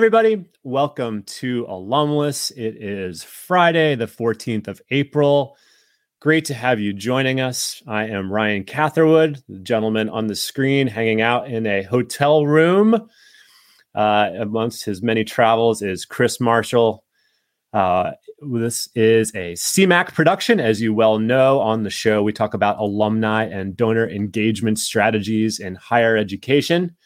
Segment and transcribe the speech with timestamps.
[0.00, 0.46] Everybody.
[0.62, 2.52] Welcome to Alum-Less.
[2.52, 5.58] It is Friday, the 14th of April.
[6.20, 7.82] Great to have you joining us.
[7.86, 13.10] I am Ryan Catherwood, the gentleman on the screen hanging out in a hotel room.
[13.94, 17.04] Uh, amongst his many travels is Chris Marshall.
[17.74, 20.60] Uh, this is a CMAC production.
[20.60, 25.60] As you well know, on the show, we talk about alumni and donor engagement strategies
[25.60, 26.96] in higher education.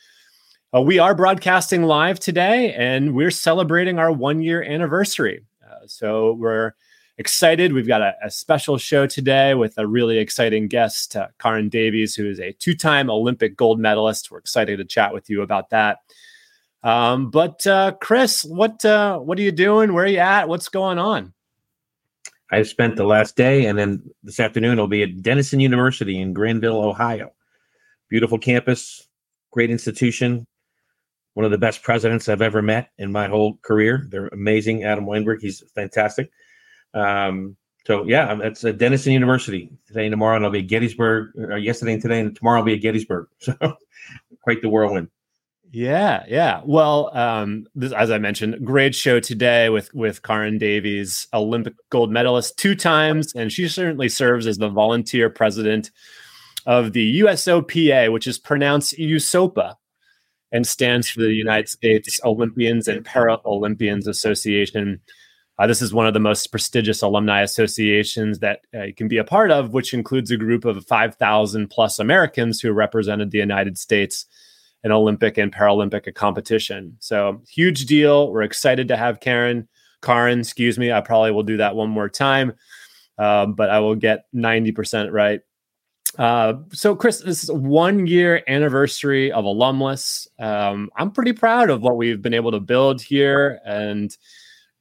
[0.74, 5.44] Uh, we are broadcasting live today and we're celebrating our one year anniversary.
[5.64, 6.72] Uh, so we're
[7.16, 7.72] excited.
[7.72, 12.16] We've got a, a, special show today with a really exciting guest, uh, Caryn Davies,
[12.16, 14.32] who is a two time Olympic gold medalist.
[14.32, 15.98] We're excited to chat with you about that.
[16.82, 19.92] Um, but uh, Chris, what uh, what are you doing?
[19.92, 20.48] Where are you at?
[20.48, 21.34] What's going on?
[22.50, 26.32] I've spent the last day, and then this afternoon I'll be at Denison University in
[26.32, 27.32] Granville, Ohio.
[28.08, 29.06] Beautiful campus,
[29.52, 30.48] great institution,
[31.34, 34.06] one of the best presidents I've ever met in my whole career.
[34.08, 34.84] They're amazing.
[34.84, 36.30] Adam Weinberg, he's fantastic.
[36.94, 41.32] Um, so yeah, it's at Denison University today and tomorrow, and I'll be at Gettysburg.
[41.36, 43.28] Or yesterday and today, and tomorrow I'll be at Gettysburg.
[43.40, 43.54] So
[44.42, 45.08] quite the whirlwind.
[45.70, 46.60] Yeah, yeah.
[46.64, 52.12] Well, um, this, as I mentioned, great show today with with Caryn Davies, Olympic gold
[52.12, 55.90] medalist two times, and she certainly serves as the volunteer president
[56.66, 59.74] of the USOPA, which is pronounced USOPA
[60.54, 65.00] and stands for the United States Olympians and Paralympians Association.
[65.58, 69.18] Uh, this is one of the most prestigious alumni associations that uh, you can be
[69.18, 73.76] a part of, which includes a group of 5,000 plus Americans who represented the United
[73.76, 74.26] States
[74.84, 76.96] in Olympic and Paralympic competition.
[77.00, 78.30] So, huge deal.
[78.30, 79.66] We're excited to have Karen,
[80.02, 80.92] Karen, excuse me.
[80.92, 82.52] I probably will do that one more time,
[83.18, 85.40] um, but I will get 90% right.
[86.18, 90.28] Uh, so, Chris, this is one year anniversary of Alum-Less.
[90.38, 94.16] Um, I'm pretty proud of what we've been able to build here, and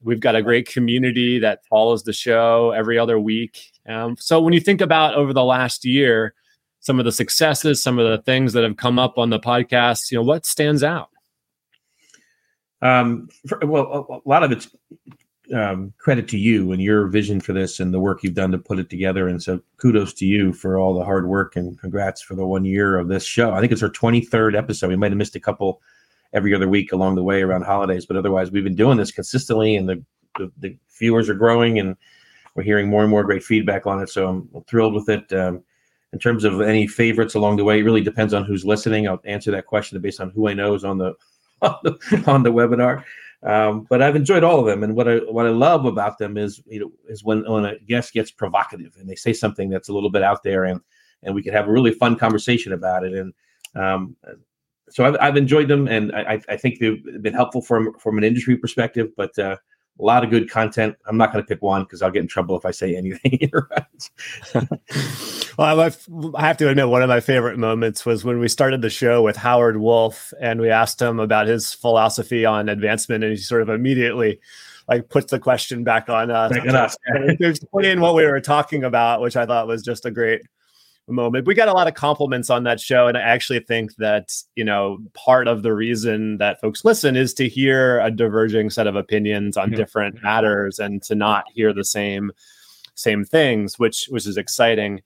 [0.02, 3.72] we've got a great community that follows the show every other week.
[3.88, 6.36] Um, so, when you think about over the last year,
[6.82, 10.12] some of the successes, some of the things that have come up on the podcast,
[10.12, 11.10] you know, what stands out?
[12.82, 14.70] Um, for, well, a, a lot of it's
[15.53, 18.58] um, credit to you and your vision for this and the work you've done to
[18.58, 19.28] put it together.
[19.28, 22.66] And so kudos to you for all the hard work and congrats for the one
[22.66, 23.53] year of this show.
[23.53, 24.90] I think it's our 23rd episode.
[24.90, 25.81] We might have missed a couple
[26.34, 29.75] every other week along the way around holidays, but otherwise we've been doing this consistently
[29.75, 30.03] and the,
[30.38, 31.96] the, the viewers are growing and
[32.56, 34.09] we're hearing more and more great feedback on it.
[34.09, 35.31] So I'm thrilled with it.
[35.34, 35.63] Um,
[36.13, 39.08] in terms of any favorites along the way, it really depends on who's listening.
[39.08, 41.16] I'll answer that question based on who I know is on the
[41.63, 43.03] on the, on the webinar.
[43.46, 46.38] Um, but I've enjoyed all of them, and what I what I love about them
[46.38, 49.90] is you know is when when a guest gets provocative and they say something that's
[49.90, 50.80] a little bit out there, and
[51.24, 53.14] and we can have a really fun conversation about it.
[53.14, 53.34] And
[53.76, 54.16] um,
[54.90, 58.24] so I've, I've enjoyed them, and I, I think they've been helpful from from an
[58.24, 59.09] industry perspective.
[59.18, 59.58] But uh,
[60.00, 60.96] a lot of good content.
[61.06, 63.52] I'm not going to pick one because I'll get in trouble if I say anything.
[65.58, 65.91] well,
[66.36, 69.22] I have to admit, one of my favorite moments was when we started the show
[69.22, 73.62] with Howard Wolf, and we asked him about his philosophy on advancement, and he sort
[73.62, 74.40] of immediately
[74.88, 76.97] like puts the question back on us, back us.
[77.40, 80.42] explain what we were talking about, which I thought was just a great
[81.08, 81.46] moment.
[81.46, 84.63] We got a lot of compliments on that show, and I actually think that you
[84.63, 88.96] know part of the reason that folks listen is to hear a diverging set of
[88.96, 92.31] opinions on different matters and to not hear the same
[92.96, 95.02] same things, which which is exciting.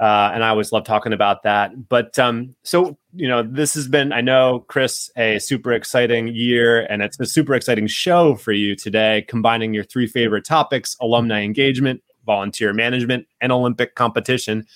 [0.00, 1.88] Uh, and I always love talking about that.
[1.88, 6.84] But um, so you know, this has been, I know, Chris, a super exciting year,
[6.86, 11.42] and it's a super exciting show for you today, combining your three favorite topics: alumni
[11.42, 14.66] engagement, volunteer management, and Olympic competition.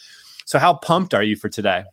[0.47, 1.85] So, how pumped are you for today?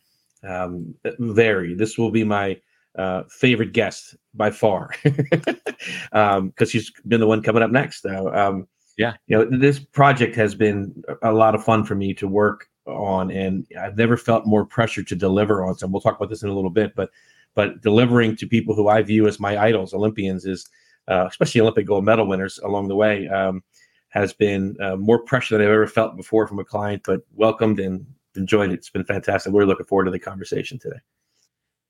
[0.43, 1.73] Um, very.
[1.73, 2.61] This will be my
[2.95, 5.57] uh, favorite guest by far because
[6.11, 8.05] um, she's been the one coming up next.
[8.05, 8.67] Uh, um,
[8.97, 12.69] yeah, you know, this project has been a lot of fun for me to work
[12.85, 15.91] on, and I've never felt more pressure to deliver on some.
[15.91, 17.09] We'll talk about this in a little bit, but
[17.53, 20.67] but delivering to people who I view as my idols, Olympians, is
[21.07, 23.63] uh, especially Olympic gold medal winners along the way, um,
[24.09, 27.79] has been uh, more pressure than I've ever felt before from a client, but welcomed
[27.79, 28.05] and
[28.35, 28.75] enjoyed it.
[28.75, 29.53] It's been fantastic.
[29.53, 30.97] We're looking forward to the conversation today.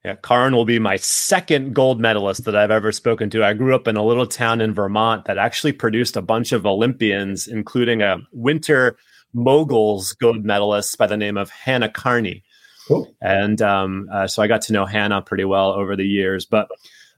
[0.04, 3.44] Yeah, Caryn will be my second gold medalist that I've ever spoken to.
[3.44, 6.64] I grew up in a little town in Vermont that actually produced a bunch of
[6.64, 8.98] Olympians, including a winter
[9.36, 12.44] moguls gold medalist by the name of Hannah Kearney.
[12.88, 13.14] Cool.
[13.22, 16.46] And um, uh, so I got to know Hannah pretty well over the years.
[16.46, 16.70] But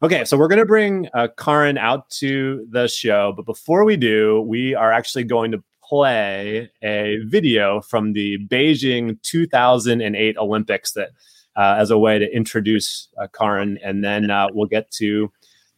[0.02, 3.34] okay, so we're going to bring uh, Caryn out to the show.
[3.36, 9.22] But before we do, we are actually going to play a video from the Beijing
[9.22, 11.12] 2008 Olympics that
[11.56, 15.32] uh, as a way to introduce uh, Caryn, and then uh, we'll get to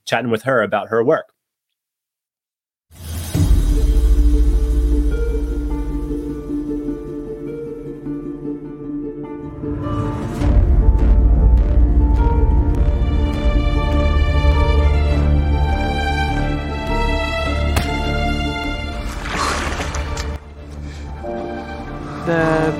[0.05, 1.33] chatting with her about her work.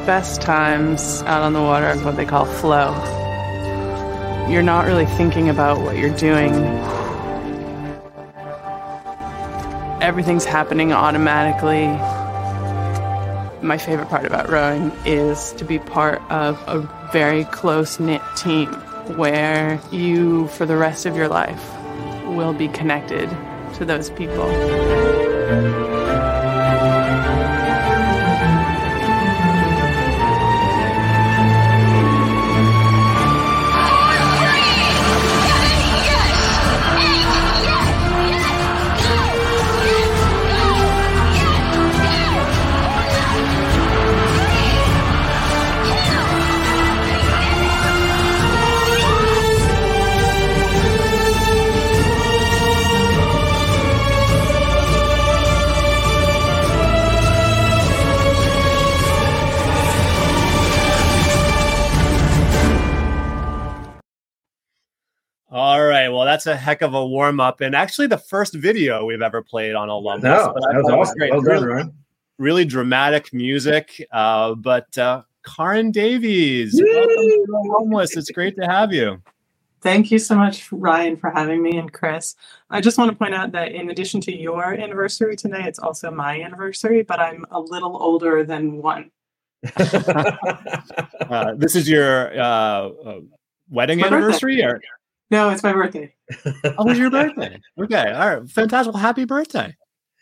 [0.10, 2.96] Best times out on the water is what they call flow.
[4.50, 6.52] You're not really thinking about what you're doing.
[10.02, 11.86] Everything's happening automatically.
[13.62, 16.80] My favorite part about rowing is to be part of a
[17.14, 18.74] very close knit team
[19.16, 21.64] where you, for the rest of your life,
[22.36, 23.30] will be connected
[23.76, 24.50] to those people.
[66.40, 69.76] That's a heck of a warm up, and actually the first video we've ever played
[69.76, 70.24] on Olympus.
[70.24, 71.18] No, that was awesome.
[71.18, 71.32] Great.
[71.34, 71.90] Well done, really,
[72.38, 74.08] really, dramatic music.
[74.10, 78.16] Uh, but uh, Caryn Davies, welcome to Alum-Less.
[78.16, 79.22] It's great to have you.
[79.82, 82.38] Thank you so much, Ryan, for having me and Chris.
[82.70, 86.10] I just want to point out that in addition to your anniversary today, it's also
[86.10, 89.12] my anniversary, but I'm a little older than one.
[89.76, 93.20] uh, this is your uh, uh
[93.70, 94.82] wedding anniversary, or
[95.30, 96.14] no, it's my birthday.
[96.46, 97.60] oh, it's your birthday.
[97.80, 98.12] Okay.
[98.12, 98.50] All right.
[98.50, 98.94] Fantastic.
[98.94, 99.76] Well, happy birthday.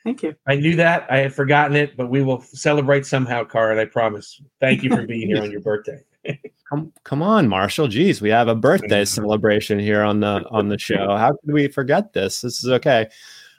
[0.04, 0.36] Thank you.
[0.48, 1.06] I knew that.
[1.09, 3.77] I had forgotten it, but we will celebrate somehow, Caryn.
[3.77, 4.42] I promise.
[4.62, 6.01] Thank you for being here on your birthday.
[6.69, 7.88] come, come on, Marshall.
[7.88, 11.18] Geez, we have a birthday celebration here on the on the show.
[11.18, 12.42] How could we forget this?
[12.42, 13.09] This is okay.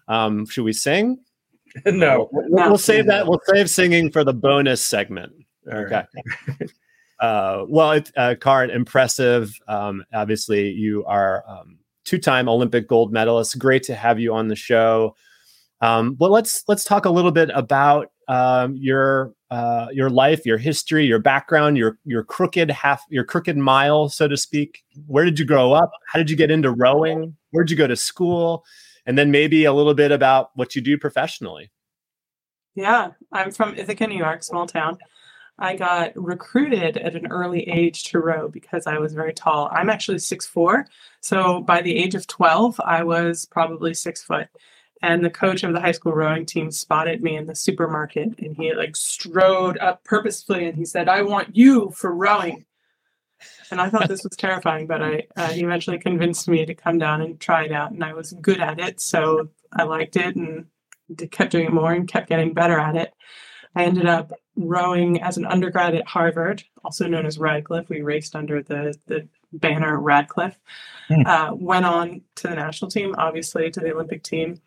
[0.08, 1.18] Um, should we sing?
[1.86, 2.28] no.
[2.32, 3.26] We'll, we'll save that.
[3.26, 5.32] We'll save singing for the bonus segment.
[5.70, 6.04] Okay.
[7.20, 9.59] Uh, well, uh, Caryn, impressive.
[9.67, 13.59] Um, obviously, you are um, two-time Olympic gold medalist.
[13.59, 15.17] Great to have you on the show.
[15.81, 20.59] Um, well, let's let's talk a little bit about um, your uh, your life, your
[20.59, 24.82] history, your background, your your crooked half, your crooked mile, so to speak.
[25.06, 25.91] Where did you grow up?
[26.06, 27.37] How did you get into rowing?
[27.50, 28.65] Where did you go to school?
[29.06, 31.70] And then maybe a little bit about what you do professionally.
[32.75, 34.99] Yeah, I'm from Ithaca, New York, small town.
[35.58, 39.69] I got recruited at an early age to row because I was very tall.
[39.72, 40.87] I'm actually six four,
[41.20, 44.49] so by the age of 12, I was probably six foot.
[45.02, 48.56] And the coach of the high school rowing team spotted me in the supermarket and
[48.56, 52.64] he like strode up purposefully and he said, I want you for rowing.
[53.70, 56.99] And I thought this was terrifying, but I uh, he eventually convinced me to come
[56.99, 57.93] down and try it out.
[57.93, 59.00] And I was good at it.
[59.00, 60.67] So I liked it and
[61.31, 63.12] kept doing it more and kept getting better at it.
[63.75, 67.89] I ended up rowing as an undergrad at Harvard, also known as Radcliffe.
[67.89, 70.58] We raced under the, the banner Radcliffe.
[71.10, 71.27] Mm.
[71.27, 74.60] Uh, went on to the national team, obviously, to the Olympic team.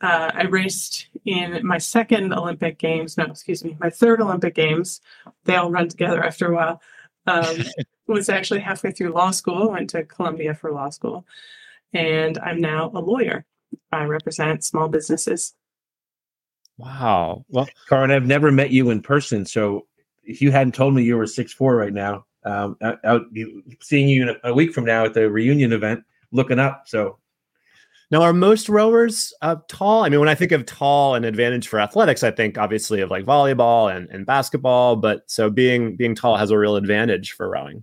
[0.00, 5.00] Uh, I raced in my second Olympic Games, no, excuse me, my third Olympic Games.
[5.44, 6.82] They all run together after a while.
[7.26, 7.56] Um,
[8.06, 11.26] was actually halfway through law school, went to Columbia for law school,
[11.92, 13.44] and I'm now a lawyer.
[13.90, 15.54] I represent small businesses
[16.78, 17.44] Wow.
[17.48, 19.86] Well, Caryn, I've never met you in person, so
[20.22, 24.08] if you hadn't told me you were six four right now, um, out, be seeing
[24.08, 26.84] you a, a week from now at the reunion event, looking up.
[26.86, 27.18] So
[28.10, 30.04] now, are most rowers uh, tall?
[30.04, 33.10] I mean, when I think of tall and advantage for athletics, I think obviously of
[33.10, 34.94] like volleyball and, and basketball.
[34.94, 37.82] But so being being tall has a real advantage for rowing.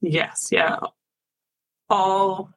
[0.00, 0.78] Yes, yeah.
[1.90, 2.50] All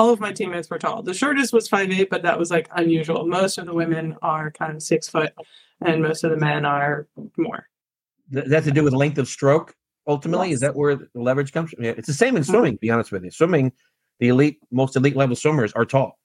[0.00, 1.02] all of my teammates were tall.
[1.02, 3.26] The shortest was five eight, but that was like unusual.
[3.26, 5.34] Most of the women are kind of six foot,
[5.84, 7.68] and most of the men are more.
[8.30, 9.74] Does that to do with length of stroke?
[10.06, 10.54] Ultimately, yes.
[10.54, 11.84] is that where the leverage comes from?
[11.84, 12.50] Yeah, it's the same in mm-hmm.
[12.50, 12.72] swimming.
[12.72, 12.76] Mm-hmm.
[12.76, 13.72] To be honest with you, swimming,
[14.20, 16.18] the elite, most elite level swimmers are tall.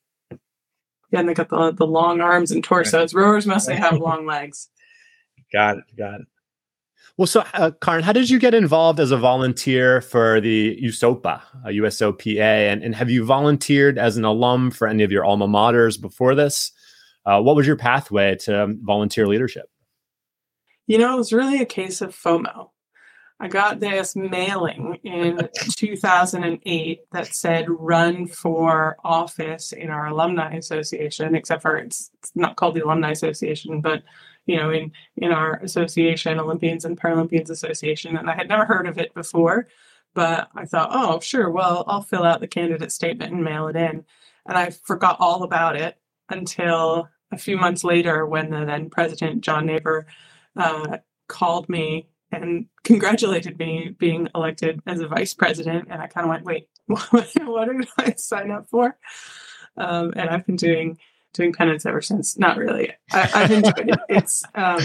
[1.11, 3.13] Yeah, and they got the the long arms and torsos.
[3.13, 4.69] Rowers mostly have long legs.
[5.51, 5.83] Got it.
[5.97, 6.27] Got it.
[7.17, 11.41] Well, so uh, Caryn, how did you get involved as a volunteer for the USOPA,
[11.63, 15.47] uh, USOPA, and, and have you volunteered as an alum for any of your alma
[15.47, 16.71] maters before this?
[17.25, 19.69] Uh, what was your pathway to volunteer leadership?
[20.87, 22.69] You know, it was really a case of FOMO.
[23.39, 31.35] I got this mailing in 2008 that said run for office in our alumni association,
[31.35, 34.03] except for it's, it's not called the Alumni Association, but
[34.45, 38.87] you know, in in our association, Olympians and Paralympians Association, and I had never heard
[38.87, 39.67] of it before,
[40.13, 43.75] but I thought, oh, sure, well, I'll fill out the candidate statement and mail it
[43.75, 44.05] in,
[44.45, 45.97] and I forgot all about it
[46.29, 50.05] until a few months later when the then president John Naber
[50.55, 50.97] uh,
[51.27, 55.87] called me and congratulated me being elected as a vice president.
[55.89, 58.97] And I kind of went, wait, what, what did I sign up for?
[59.77, 60.97] Um, and I've been doing
[61.35, 62.37] doing penance ever since.
[62.37, 62.91] Not really.
[63.11, 63.99] I, have enjoyed it.
[64.09, 64.81] It's um,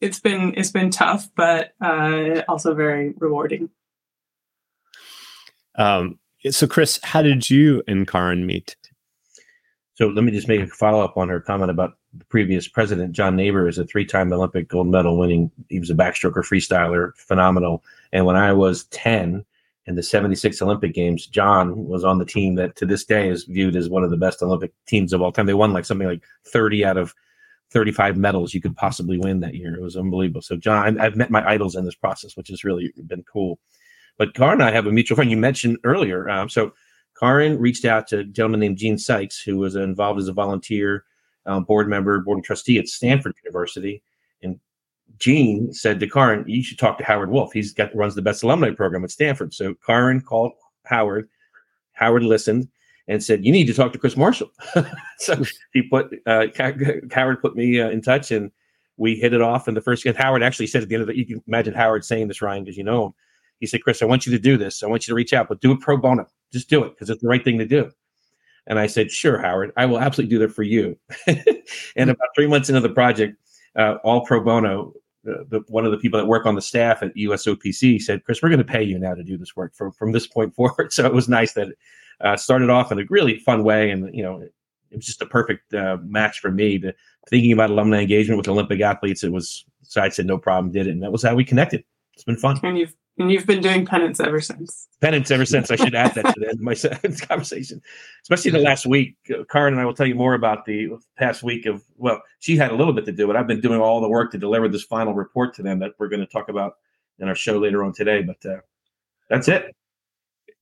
[0.00, 3.70] it's been it's been tough, but uh, also very rewarding.
[5.76, 6.18] Um,
[6.50, 8.76] so, Chris, how did you and Caryn meet?
[9.94, 13.12] So let me just make a follow up on her comment about the previous president.
[13.12, 15.50] John Naber is a three time Olympic gold medal winning.
[15.68, 17.84] He was a backstroker freestyler, phenomenal.
[18.10, 19.44] And when I was 10
[19.90, 23.42] in the 76 Olympic Games, John was on the team that to this day is
[23.44, 25.46] viewed as one of the best Olympic teams of all time.
[25.46, 27.12] They won like something like 30 out of
[27.72, 29.74] 35 medals you could possibly win that year.
[29.74, 30.42] It was unbelievable.
[30.42, 33.58] So, John, I've met my idols in this process, which has really been cool.
[34.16, 36.30] But Caryn and I have a mutual friend you mentioned earlier.
[36.30, 36.72] Um, so,
[37.20, 41.04] Caryn reached out to a gentleman named Gene Sykes, who was involved as a volunteer,
[41.46, 44.04] um, board member, board and trustee at Stanford University.
[45.20, 47.52] Gene said to Caryn, "You should talk to Howard Wolf.
[47.52, 50.52] He's got runs the best alumni program at Stanford." So Caryn called
[50.84, 51.28] Howard.
[51.92, 52.68] Howard listened
[53.06, 54.50] and said, "You need to talk to Chris Marshall."
[55.18, 56.46] so he put uh,
[57.12, 58.50] Howard put me uh, in touch, and
[58.96, 59.68] we hit it off.
[59.68, 61.74] And the first, and Howard actually said at the end of it, you can imagine
[61.74, 63.12] Howard saying this, Ryan, because you know him.
[63.60, 64.82] He said, "Chris, I want you to do this.
[64.82, 67.10] I want you to reach out, but do it pro bono." Just do it because
[67.10, 67.92] it's the right thing to do.
[68.66, 70.98] And I said, sure, Howard, I will absolutely do that for you.
[71.26, 73.36] and about three months into the project,
[73.76, 74.92] uh, all pro bono,
[75.24, 78.48] the, one of the people that work on the staff at USOPC said, Chris, we're
[78.48, 80.92] going to pay you now to do this work from, from this point forward.
[80.92, 81.78] So it was nice that it
[82.20, 83.90] uh, started off in a really fun way.
[83.90, 84.54] And, you know, it,
[84.90, 86.94] it was just a perfect uh, match for me to
[87.28, 89.22] thinking about alumni engagement with Olympic athletes.
[89.22, 90.90] It was, so I said, no problem, did it.
[90.90, 91.84] And that was how we connected.
[92.14, 92.58] It's been fun.
[92.62, 94.88] And you've and you've been doing penance ever since.
[95.00, 95.70] Penance ever since.
[95.70, 96.74] I should add that to the end of my
[97.26, 97.82] conversation,
[98.22, 99.16] especially the last week.
[99.28, 102.70] Caryn and I will tell you more about the past week of, well, she had
[102.70, 104.84] a little bit to do, but I've been doing all the work to deliver this
[104.84, 106.74] final report to them that we're going to talk about
[107.18, 108.22] in our show later on today.
[108.22, 108.60] But uh,
[109.28, 109.74] that's it.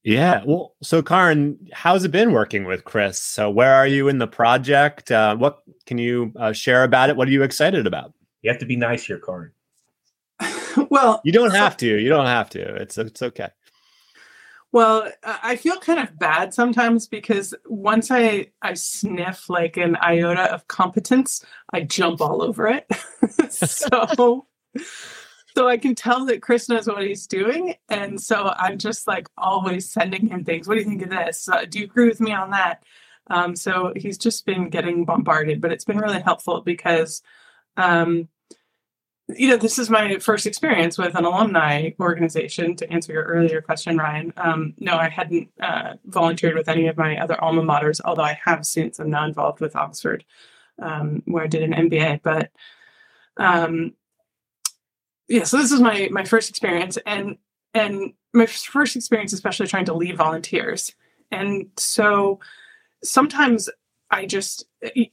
[0.04, 0.42] Yeah.
[0.44, 3.20] Well, so Caryn, how's it been working with Chris?
[3.20, 5.10] So where are you in the project?
[5.10, 7.16] Uh, what can you uh, share about it?
[7.16, 8.14] What are you excited about?
[8.42, 9.50] You have to be nice here, Caryn.
[10.90, 11.86] well, you don't have to.
[11.86, 12.60] You don't have to.
[12.76, 13.48] It's it's okay.
[14.70, 20.52] Well, I feel kind of bad sometimes because once I I sniff like an iota
[20.52, 22.86] of competence, I jump all over it.
[23.50, 24.46] so
[25.56, 29.28] so I can tell that Chris knows what he's doing, and so I'm just like
[29.38, 30.68] always sending him things.
[30.68, 31.48] What do you think of this?
[31.48, 32.82] Uh, do you agree with me on that?
[33.30, 37.22] Um, so he's just been getting bombarded, but it's been really helpful because
[37.76, 38.28] um,
[39.36, 42.74] you know, this is my first experience with an alumni organization.
[42.76, 46.96] To answer your earlier question, Ryan, um, no, I hadn't uh, volunteered with any of
[46.96, 48.98] my other alma maters, although I have since.
[48.98, 50.24] I'm now involved with Oxford,
[50.80, 52.22] um, where I did an MBA.
[52.22, 52.50] But
[53.36, 53.92] um,
[55.28, 57.36] yeah, so this is my my first experience, and
[57.74, 60.94] and my first experience, especially trying to lead volunteers,
[61.30, 62.40] and so
[63.04, 63.68] sometimes
[64.10, 64.64] I just,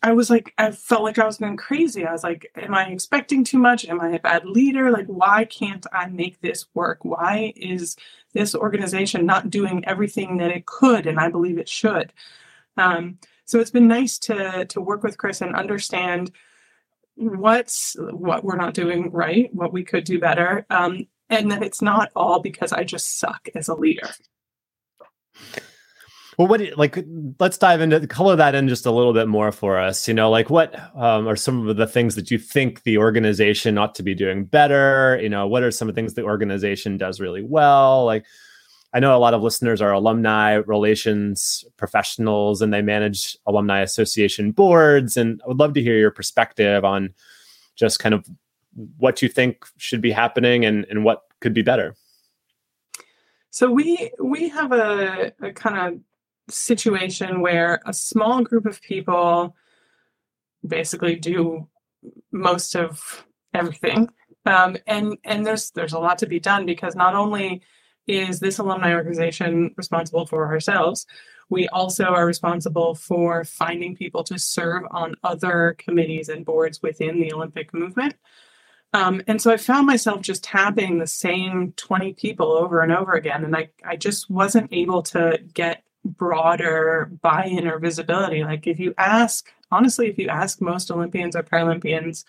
[0.01, 2.05] I was like, I felt like I was going crazy.
[2.05, 3.85] I was like, am I expecting too much?
[3.85, 4.89] Am I a bad leader?
[4.89, 7.03] Like, why can't I make this work?
[7.03, 7.97] Why is
[8.33, 11.07] this organization not doing everything that it could?
[11.07, 12.13] And I believe it should.
[12.77, 16.31] Um, so it's been nice to to work with Chris and understand
[17.15, 21.81] what's what we're not doing right, what we could do better, um, and that it's
[21.81, 24.09] not all because I just suck as a leader.
[26.38, 26.98] Well, what like
[27.39, 30.08] let's dive into color that in just a little bit more for us.
[30.08, 33.77] You know, like what um, are some of the things that you think the organization
[33.77, 35.18] ought to be doing better?
[35.22, 38.04] You know, what are some of the things the organization does really well?
[38.06, 38.25] Like,
[38.94, 44.51] I know a lot of listeners are alumni relations professionals and they manage alumni association
[44.51, 47.13] boards, and I would love to hear your perspective on
[47.77, 48.27] just kind of
[48.98, 51.96] what you think should be happening and and what could be better.
[53.51, 56.01] So we we have a, a kind of
[56.49, 59.55] situation where a small group of people
[60.65, 61.67] basically do
[62.31, 64.09] most of everything.
[64.45, 67.61] Um, and and there's there's a lot to be done because not only
[68.07, 71.07] is this alumni organization responsible for ourselves,
[71.49, 77.19] we also are responsible for finding people to serve on other committees and boards within
[77.19, 78.15] the Olympic movement.
[78.93, 83.11] Um, and so I found myself just tapping the same 20 people over and over
[83.11, 83.43] again.
[83.43, 88.43] And I, I just wasn't able to get broader buy in or visibility.
[88.43, 92.24] Like, if you ask, honestly, if you ask most Olympians or Paralympians,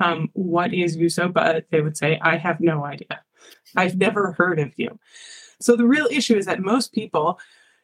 [0.00, 3.20] um, what is USOPA, they would say, I have no idea.
[3.76, 4.98] I've never heard of you.
[5.60, 7.38] So the real issue is that most people,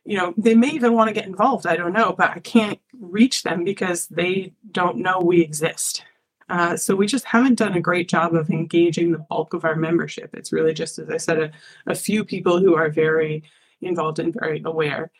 [0.05, 1.67] you know, they may even want to get involved.
[1.67, 6.05] I don't know, but I can't reach them because they don't know we exist.
[6.49, 9.77] Uh, so we just haven't done a great job of engaging the bulk of our
[9.77, 10.31] membership.
[10.35, 11.51] It's really just, as I said, a,
[11.87, 13.43] a few people who are very
[13.81, 15.11] involved and very aware.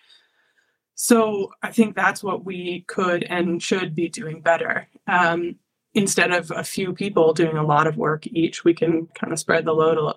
[0.95, 4.89] So I think that's what we could and should be doing better.
[5.07, 5.57] Um,
[5.95, 9.39] instead of a few people doing a lot of work each, we can kind of
[9.39, 10.15] spread the load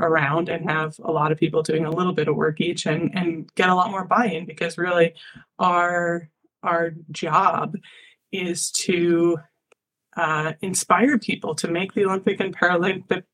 [0.00, 3.10] around and have a lot of people doing a little bit of work each and,
[3.14, 5.14] and get a lot more buy-in because really
[5.58, 6.28] our
[6.62, 7.76] our job
[8.32, 9.38] is to
[10.16, 13.24] uh, inspire people to make the Olympic and Paralympic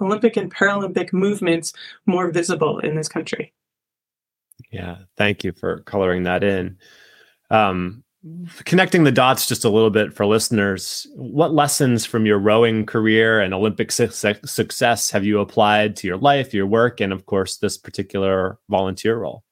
[0.00, 1.72] Olympic and Paralympic movements
[2.06, 3.52] more visible in this country.
[4.70, 6.78] Yeah, thank you for coloring that in.
[7.50, 8.04] Um,
[8.64, 13.40] connecting the dots just a little bit for listeners, what lessons from your rowing career
[13.40, 17.56] and Olympic su- success have you applied to your life, your work, and of course,
[17.56, 19.44] this particular volunteer role?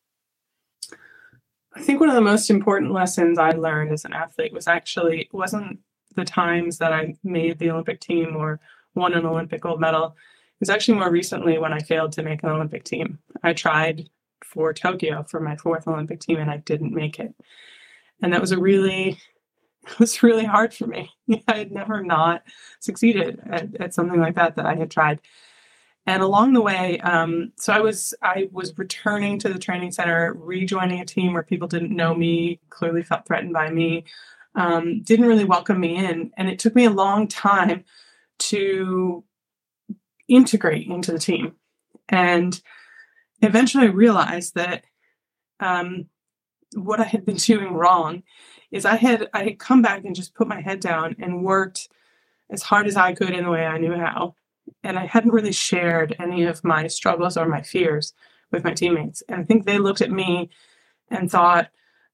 [1.74, 5.22] I think one of the most important lessons I learned as an athlete was actually
[5.22, 5.78] it wasn't
[6.14, 8.60] the times that I made the Olympic team or
[8.94, 10.06] won an Olympic gold medal.
[10.06, 13.18] It was actually more recently when I failed to make an Olympic team.
[13.42, 14.08] I tried
[14.44, 17.34] for Tokyo for my fourth Olympic team and I didn't make it.
[18.22, 19.18] And that was a really
[19.86, 21.10] it was really hard for me.
[21.48, 22.42] I had never not
[22.80, 25.20] succeeded at, at something like that that I had tried.
[26.08, 30.32] And along the way, um, so I was I was returning to the training center,
[30.34, 34.04] rejoining a team where people didn't know me, clearly felt threatened by me,
[34.54, 37.84] um, didn't really welcome me in, and it took me a long time
[38.38, 39.24] to
[40.28, 41.54] integrate into the team.
[42.08, 42.60] And
[43.42, 44.84] eventually, I realized that
[45.60, 46.06] um,
[46.74, 48.22] what I had been doing wrong
[48.70, 51.88] is I had I had come back and just put my head down and worked
[52.50, 54.34] as hard as I could in the way I knew how.
[54.82, 58.12] And I hadn't really shared any of my struggles or my fears
[58.50, 59.22] with my teammates.
[59.28, 60.50] And I think they looked at me
[61.10, 61.68] and thought,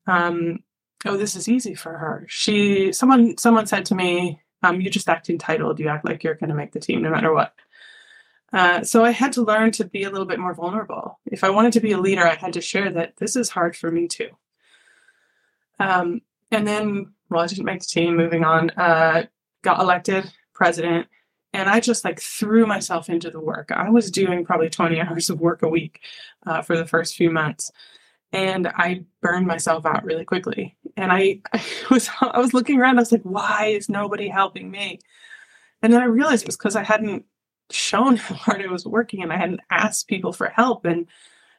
[0.06, 0.58] um,
[1.06, 2.26] oh, this is easy for her.
[2.28, 5.80] She someone someone said to me, um, you just act entitled.
[5.80, 7.54] You act like you're gonna make the team no matter what.
[8.52, 11.18] Uh, so I had to learn to be a little bit more vulnerable.
[11.26, 13.74] If I wanted to be a leader, I had to share that this is hard
[13.76, 14.28] for me too.
[15.78, 18.16] Um, and then, well, I didn't make the team.
[18.16, 19.24] Moving on, uh,
[19.62, 21.06] got elected president,
[21.54, 23.72] and I just like threw myself into the work.
[23.72, 26.00] I was doing probably 20 hours of work a week
[26.46, 27.70] uh, for the first few months,
[28.32, 30.76] and I burned myself out really quickly.
[30.96, 32.98] And I, I was I was looking around.
[32.98, 34.98] I was like, why is nobody helping me?
[35.80, 37.24] And then I realized it was because I hadn't
[37.70, 40.84] shown how hard I was working, and I hadn't asked people for help.
[40.84, 41.06] And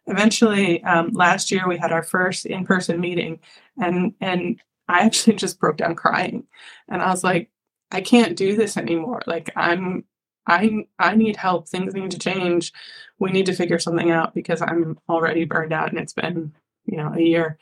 [0.07, 3.39] eventually um, last year we had our first in-person meeting
[3.81, 6.45] and and i actually just broke down crying.
[6.89, 7.49] And i was like
[7.91, 9.21] i can't do this anymore.
[9.27, 10.03] Like i'm
[10.47, 11.67] i i need help.
[11.67, 12.73] Things need to change.
[13.19, 16.53] We need to figure something out because i'm already burned out and it's been
[16.85, 17.57] you know a year.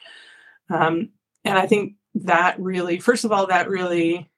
[0.70, 1.10] Um,
[1.44, 4.30] and i think that really first of all that really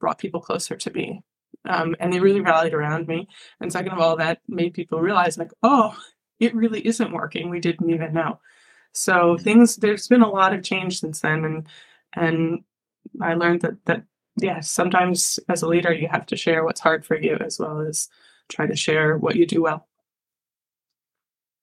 [0.00, 1.22] brought people closer to me
[1.68, 3.28] um, and they really rallied around me
[3.60, 5.96] and second of all that made people realize like oh
[6.42, 7.50] it really isn't working.
[7.50, 8.40] We didn't even know.
[8.92, 11.66] So things there's been a lot of change since then and
[12.14, 12.64] and
[13.20, 14.02] I learned that that
[14.36, 17.80] yeah, sometimes as a leader you have to share what's hard for you as well
[17.80, 18.08] as
[18.48, 19.86] try to share what you do well.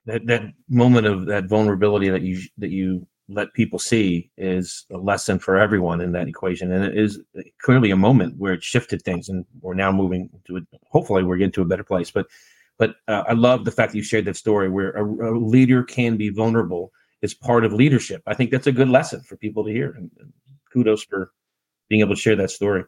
[0.06, 4.98] That that moment of that vulnerability that you that you let people see is a
[4.98, 7.20] lesson for everyone in that equation and it is
[7.62, 11.38] clearly a moment where it shifted things and we're now moving to it hopefully we're
[11.38, 12.26] getting to a better place but
[12.80, 15.84] but uh, I love the fact that you shared that story where a, a, leader
[15.84, 16.92] can be vulnerable.
[17.22, 18.24] It's part of leadership.
[18.26, 19.92] I think that's a good lesson for people to hear.
[19.92, 20.32] And, and
[20.72, 21.32] kudos for
[21.90, 22.86] being able to share that story.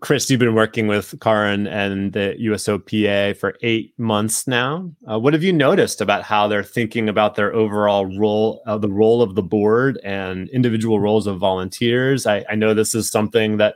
[0.00, 4.90] Chris, you've been working with Caryn and the USOPA for eight months now.
[5.10, 8.88] Uh, what have you noticed about how they're thinking about their overall role, uh, the
[8.88, 12.26] role of the board and individual roles of volunteers?
[12.26, 13.74] I, I know this is something that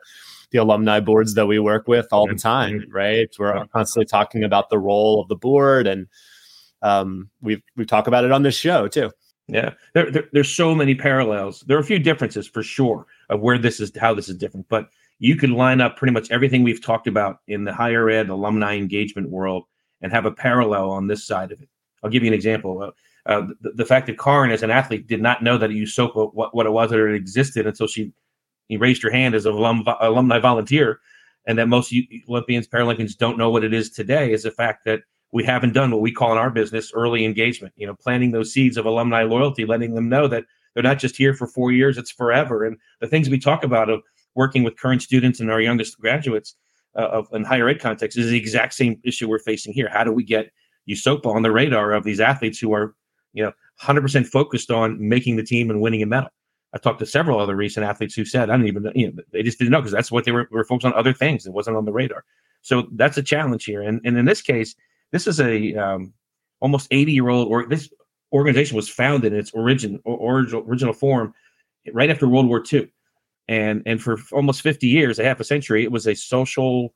[0.52, 3.28] the alumni boards that we work with all the time, right?
[3.38, 6.06] We're constantly talking about the role of the board, and
[6.80, 9.10] um, we we talk about it on this show too.
[9.48, 11.60] Yeah, there, there, there's so many parallels.
[11.66, 14.66] There are a few differences for sure of where this is, how this is different,
[14.70, 18.28] but you can line up pretty much everything we've talked about in the higher ed
[18.28, 19.64] alumni engagement world
[20.02, 21.68] and have a parallel on this side of it.
[22.02, 22.82] I'll give you an example.
[22.82, 22.90] Uh,
[23.26, 26.54] uh, the, the, fact that Caryn, as an athlete, did not know that USOPA what,
[26.54, 28.12] what it was that it existed until she
[28.68, 31.00] he raised her hand as an alum, alumni volunteer.
[31.46, 31.94] and that most
[32.28, 35.00] Olympians, Paralympians don't know what it is today is the fact that
[35.32, 37.74] we haven't done what we call in our business early engagement.
[37.76, 41.16] You know, planting those seeds of alumni loyalty, letting them know that they're not just
[41.16, 42.64] here for four years; it's forever.
[42.64, 44.02] And the things we talk about of
[44.34, 46.56] working with current students and our youngest graduates
[46.96, 49.88] uh, of in higher ed context is the exact same issue we're facing here.
[49.88, 50.50] How do we get
[50.88, 52.94] USOPA on the radar of these athletes who are,
[53.32, 56.30] you know, 100% focused on making the team and winning a medal?
[56.72, 59.42] I talked to several other recent athletes who said, I don't even, you know, they
[59.42, 61.46] just didn't know because that's what they were, were focused on other things.
[61.46, 62.24] It wasn't on the radar.
[62.62, 63.82] So that's a challenge here.
[63.82, 64.74] And, and in this case,
[65.12, 66.12] this is a um,
[66.60, 67.88] almost 80 year old, or this
[68.32, 71.32] organization was founded in its origin, or, original, original form
[71.92, 72.90] right after World War II
[73.48, 76.94] and and for almost 50 years a half a century it was a social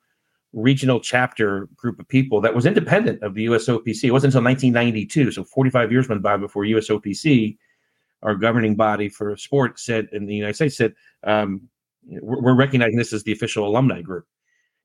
[0.52, 4.04] regional chapter group of people that was independent of the USOPC.
[4.04, 7.56] It wasn't until 1992, so 45 years went by before USOPC,
[8.22, 11.62] our governing body for sport, said in the United States said um,
[12.06, 14.26] we're, we're, recognizing this as the official alumni group.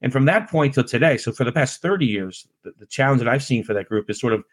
[0.02, 3.20] And from that point till today, so for the past 30 years, the, the challenge
[3.20, 4.44] that I've seen for that group is sort of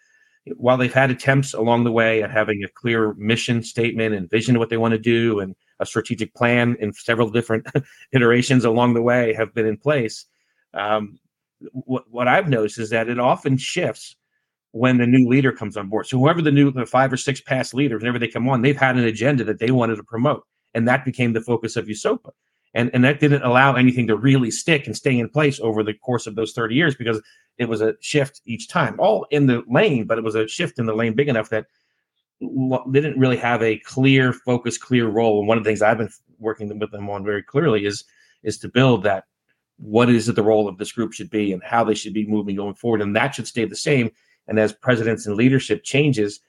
[0.56, 4.56] while they've had attempts along the way at having a clear mission statement and vision
[4.56, 7.66] of what they want to do and a strategic plan in several different
[8.12, 10.26] iterations along the way have been in place.
[10.74, 11.18] Um,
[11.72, 14.16] what, what I've noticed is that it often shifts
[14.72, 16.06] when the new leader comes on board.
[16.06, 18.76] So whoever the new the five or six past leaders, whenever they come on, they've
[18.76, 22.30] had an agenda that they wanted to promote, and that became the focus of USOPA.
[22.72, 25.94] And and that didn't allow anything to really stick and stay in place over the
[25.94, 27.20] course of those 30 years because
[27.58, 30.78] it was a shift each time, all in the lane, but it was a shift
[30.78, 31.66] in the lane big enough that
[32.40, 35.40] they didn't really have a clear focus, clear role.
[35.40, 38.04] And one of the things I've been working with them on very clearly is
[38.42, 39.24] is to build that
[39.76, 42.26] what is it the role of this group should be and how they should be
[42.26, 44.10] moving going forward, and that should stay the same.
[44.46, 46.40] And as presidents and leadership changes,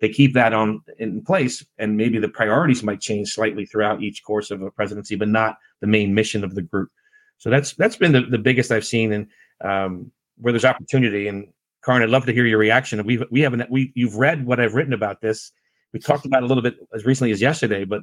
[0.00, 4.22] they keep that on in place, and maybe the priorities might change slightly throughout each
[4.22, 6.90] course of a presidency, but not the main mission of the group.
[7.38, 9.26] So that's that's been the, the biggest I've seen, and
[9.64, 11.28] um, where there's opportunity.
[11.28, 11.48] And
[11.86, 13.04] Caryn, I'd love to hear your reaction.
[13.06, 15.52] We we haven't we you've read what I've written about this.
[15.92, 18.02] We talked about it a little bit as recently as yesterday, but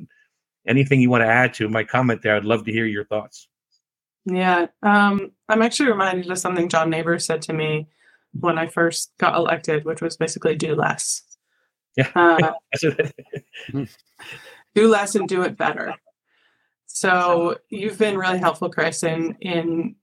[0.65, 3.47] anything you want to add to my comment there, I'd love to hear your thoughts.
[4.25, 7.89] Yeah, um, I'm actually reminded of something John Naber said to me
[8.39, 11.21] when I first got elected, which was basically do less.
[11.97, 12.09] Yeah.
[12.15, 12.53] Uh,
[14.75, 15.93] do less and do it better.
[16.85, 19.95] So you've been really helpful, Chris, in in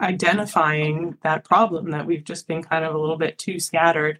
[0.00, 4.18] identifying that problem that we've just been kind of a little bit too scattered.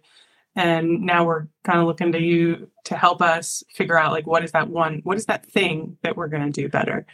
[0.55, 4.43] And now we're kind of looking to you to help us figure out like what
[4.43, 7.05] is that one what is that thing that we're going to do better?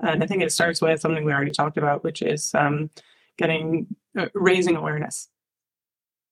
[0.00, 2.90] And i think it starts with something we already talked about which is um,
[3.36, 5.28] getting uh, raising awareness.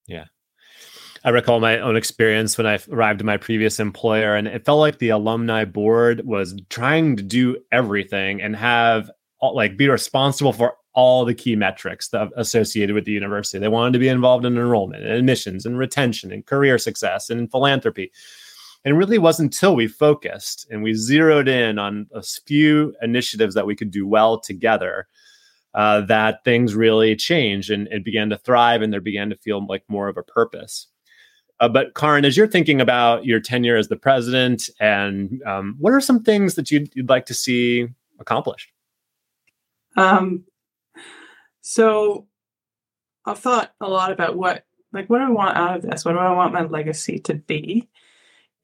[0.06, 0.26] Yeah.
[1.24, 4.80] I recall my own experience when I arrived at my previous employer, and it felt
[4.80, 10.74] like the alumni board was trying to do everything and have like be responsible for
[10.94, 13.58] all the key metrics that associated with the university.
[13.58, 17.50] They wanted to be involved in enrollment and admissions and retention and career success and
[17.50, 18.12] philanthropy.
[18.84, 23.54] And it really wasn't until we focused and we zeroed in on a few initiatives
[23.54, 25.06] that we could do well together
[25.74, 29.64] uh, that things really changed and it began to thrive and there began to feel
[29.66, 30.88] like more of a purpose.
[31.60, 35.92] Uh, but Caryn, as you're thinking about your tenure as the president, and um, what
[35.92, 37.86] are some things that you'd, you'd like to see
[38.18, 38.72] accomplished?
[39.96, 40.44] Um,
[41.62, 42.26] so
[43.24, 46.04] I've thought a lot about what, like, what do I want out of this?
[46.04, 47.88] What do I want my legacy to be?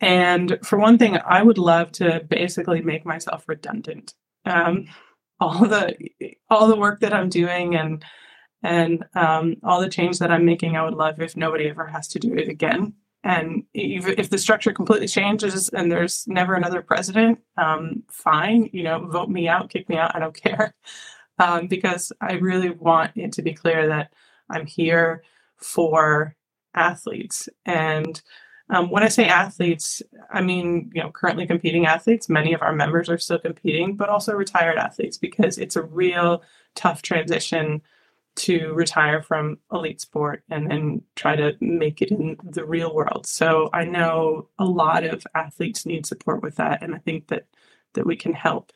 [0.01, 4.15] And for one thing, I would love to basically make myself redundant.
[4.45, 4.87] Um,
[5.41, 5.95] all the
[6.51, 8.05] all the work that I'm doing and
[8.65, 12.09] and um, all the change that I'm making, I would love if nobody ever has
[12.09, 12.95] to do it again.
[13.23, 19.07] And if, the structure completely changes and there's never another president, um, fine, you know,
[19.07, 20.75] vote me out, kick me out, I don't care
[21.39, 24.13] um, because I really want it to be clear that
[24.51, 25.23] I'm here
[25.57, 26.37] for
[26.75, 27.49] athletes.
[27.67, 28.21] And
[28.71, 32.29] um, when I say athletes, I mean, you know, currently competing athletes.
[32.29, 36.43] Many of our members are still competing, but also retired athletes because it's a real
[36.75, 37.83] tough transition
[38.37, 43.27] to retire from elite sport and then try to make it in the real world.
[43.27, 47.47] So I know a lot of athletes need support with that, and I think that
[47.95, 48.73] that we can help.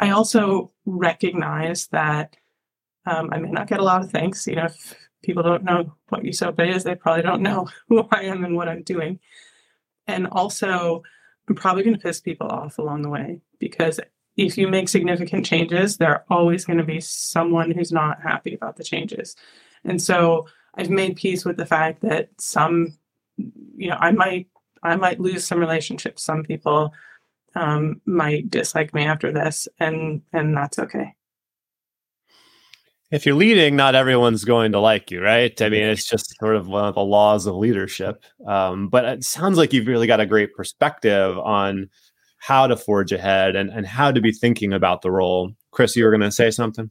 [0.00, 2.36] I also recognize that
[3.06, 4.46] um, I may not get a lot of thanks.
[4.46, 8.22] You know, if people don't know what USOPA is, they probably don't know who I
[8.22, 9.20] am and what I'm doing.
[10.06, 11.02] And also,
[11.48, 14.00] I'm probably going to piss people off along the way because
[14.36, 18.54] if you make significant changes, there are always going to be someone who's not happy
[18.54, 19.36] about the changes.
[19.84, 22.96] And so I've made peace with the fact that some,
[23.36, 24.48] you know, I might
[24.82, 26.22] I might lose some relationships.
[26.22, 26.94] Some people
[27.54, 31.14] um, might dislike me after this, and and that's okay.
[33.10, 35.60] if you're leading, not everyone's going to like you, right?
[35.60, 38.24] I mean, it's just sort of one of the laws of leadership.
[38.46, 41.90] Um, but it sounds like you've really got a great perspective on
[42.38, 45.52] how to forge ahead and, and how to be thinking about the role.
[45.72, 46.90] Chris, you were going to say something?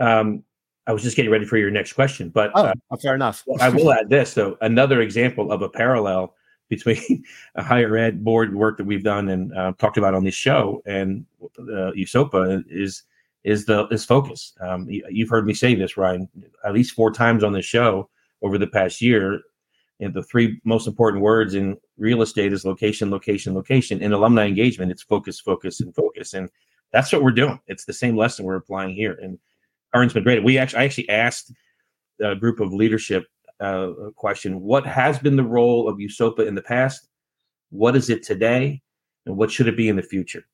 [0.00, 0.42] Um,
[0.86, 3.44] I was just getting ready for your next question, but oh, uh, fair enough.
[3.60, 6.34] I will add this though, another example of a parallel
[6.68, 10.34] between a higher ed board work that we've done and uh, talked about on this
[10.34, 11.24] show and
[11.58, 13.04] uh, USOPA is
[13.44, 14.54] is the is focus.
[14.60, 16.28] Um, you've heard me say this, Ryan,
[16.64, 18.10] at least four times on this show
[18.42, 19.40] over the past year.
[20.00, 24.00] And the three most important words in real estate is location, location, location.
[24.00, 26.34] In alumni engagement, it's focus, focus, and focus.
[26.34, 26.48] And
[26.92, 27.58] that's what we're doing.
[27.66, 29.18] It's the same lesson we're applying here.
[29.20, 29.38] And
[29.92, 30.44] Karen's been great.
[30.44, 31.52] We actually, I actually asked
[32.20, 33.26] a group of leadership
[33.60, 37.08] uh, question: What has been the role of USOPA in the past?
[37.70, 38.82] What is it today?
[39.26, 40.44] And what should it be in the future?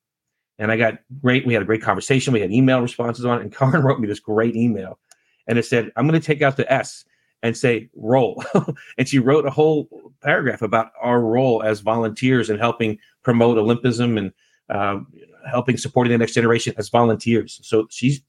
[0.59, 1.45] And I got great.
[1.45, 2.33] We had a great conversation.
[2.33, 3.41] We had email responses on it.
[3.43, 4.99] And Karen wrote me this great email,
[5.47, 7.05] and it said, "I'm going to take out the S
[7.43, 8.43] and say role."
[8.97, 9.89] and she wrote a whole
[10.21, 14.31] paragraph about our role as volunteers in helping promote Olympism and
[14.69, 15.07] um,
[15.49, 17.59] helping supporting the next generation as volunteers.
[17.63, 18.21] So she's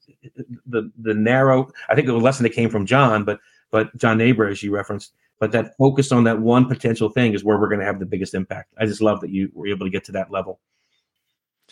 [0.65, 1.71] the the narrow.
[1.89, 3.39] I think the lesson that came from John, but
[3.71, 7.43] but John Naber, as you referenced, but that focus on that one potential thing is
[7.43, 8.73] where we're going to have the biggest impact.
[8.79, 10.59] I just love that you were able to get to that level.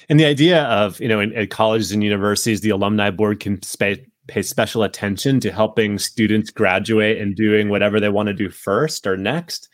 [0.10, 3.60] And the idea of you know in, in colleges and universities, the alumni board can
[3.80, 8.50] pay, pay special attention to helping students graduate and doing whatever they want to do
[8.50, 9.70] first or next.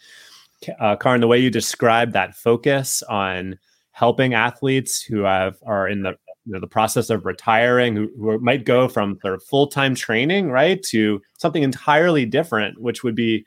[0.79, 3.57] Uh, Caryn, the way you describe that focus on
[3.93, 8.39] helping athletes who have are in the you know, the process of retiring, who, who
[8.39, 13.15] might go from sort of full time training, right, to something entirely different, which would
[13.15, 13.45] be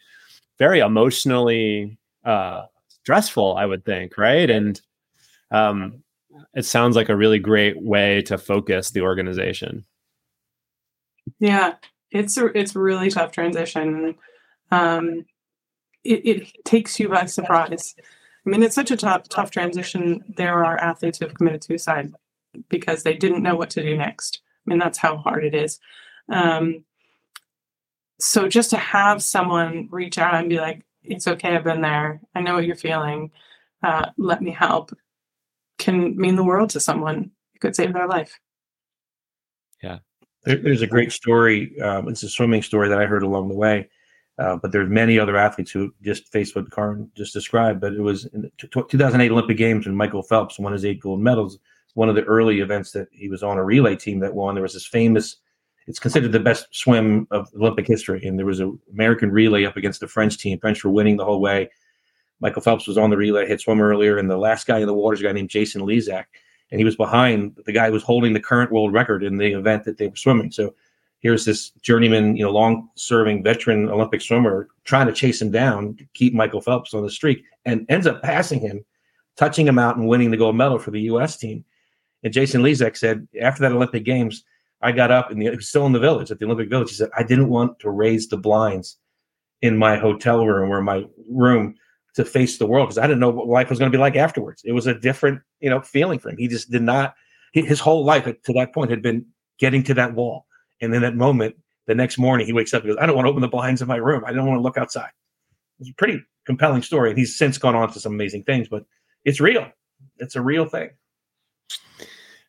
[0.59, 4.49] very emotionally uh, stressful, I would think, right?
[4.49, 4.81] And
[5.51, 6.03] um,
[6.55, 9.85] it sounds like a really great way to focus the organization.
[11.41, 11.75] Yeah,
[12.11, 14.15] it's a it's a really tough transition.
[14.71, 15.25] Um,
[16.05, 17.95] it, it takes you by surprise.
[18.47, 20.23] I mean, it's such a tough tough transition.
[20.37, 22.13] There are athletes who have committed suicide
[22.69, 24.41] because they didn't know what to do next.
[24.67, 25.79] I mean, that's how hard it is.
[26.29, 26.85] Um,
[28.19, 32.21] so just to have someone reach out and be like, "It's okay, I've been there.
[32.35, 33.31] I know what you're feeling.
[33.83, 34.97] Uh, let me help,"
[35.79, 37.31] can mean the world to someone.
[37.55, 38.39] It could save their life.
[39.83, 39.99] Yeah,
[40.45, 41.79] there, there's a great story.
[41.81, 43.91] Um, it's a swimming story that I heard along the way.
[44.39, 47.81] Uh, but there's many other athletes who just faced what Caryn just described.
[47.81, 51.21] But it was in the 2008 Olympic Games when Michael Phelps won his eight gold
[51.21, 51.59] medals
[51.95, 54.55] one of the early events that he was on a relay team that won.
[54.55, 55.37] There was this famous,
[55.87, 58.25] it's considered the best swim of Olympic history.
[58.25, 60.59] And there was an American relay up against the French team.
[60.59, 61.71] French were winning the whole way.
[62.41, 64.95] Michael Phelps was on the relay, had swum earlier, and the last guy in the
[64.95, 66.25] water is a guy named Jason Lezak.
[66.71, 69.53] And he was behind the guy who was holding the current world record in the
[69.53, 70.51] event that they were swimming.
[70.51, 70.75] So
[71.21, 75.97] here's this journeyman, you know, long serving veteran Olympic swimmer trying to chase him down
[75.97, 78.85] to keep Michael Phelps on the streak and ends up passing him,
[79.37, 81.65] touching him out and winning the gold medal for the US team.
[82.25, 84.43] And Jason Lezak said after that Olympic Games,
[84.81, 86.91] I got up and it was still in the village at the Olympic Village.
[86.91, 88.97] He said I didn't want to raise the blinds
[89.63, 91.75] in my hotel room or my room
[92.15, 94.17] to face the world because I didn't know what life was going to be like
[94.17, 94.63] afterwards.
[94.65, 96.37] It was a different, you know, feeling for him.
[96.37, 97.15] He just did not.
[97.53, 99.27] His whole life to that point had been
[99.59, 100.47] getting to that wall,
[100.81, 101.57] and then that moment,
[101.87, 103.81] the next morning, he wakes up and goes, "I don't want to open the blinds
[103.81, 104.25] in my room.
[104.27, 105.11] I don't want to look outside."
[105.79, 108.69] It's a pretty compelling story, and he's since gone on to some amazing things.
[108.69, 108.85] But
[109.25, 109.71] it's real.
[110.19, 110.91] It's a real thing.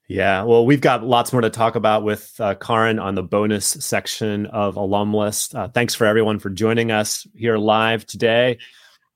[0.07, 3.65] Yeah, well, we've got lots more to talk about with uh, Caryn on the bonus
[3.65, 5.53] section of Alum-Less.
[5.55, 8.59] Uh, thanks for everyone for joining us here live today.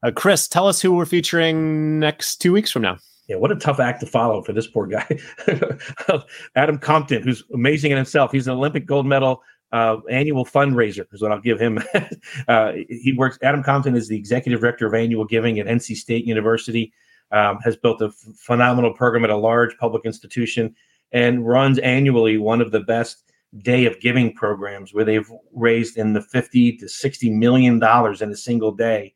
[0.02, 2.98] Uh, Chris, tell us who we're featuring next two weeks from now.
[3.28, 5.20] Yeah, what a tough act to follow for this poor guy.
[6.56, 8.32] Adam Compton, who's amazing in himself.
[8.32, 11.78] He's an Olympic gold medal uh, annual fundraiser, is what I'll give him.
[12.48, 16.26] uh, he works, Adam Compton is the executive director of annual giving at NC State
[16.26, 16.92] University
[17.32, 20.76] um, has built a phenomenal program at a large public institution
[21.12, 23.32] and runs annually one of the best
[23.64, 28.32] day of giving programs where they've raised in the 50 to 60 million dollars in
[28.32, 29.14] a single day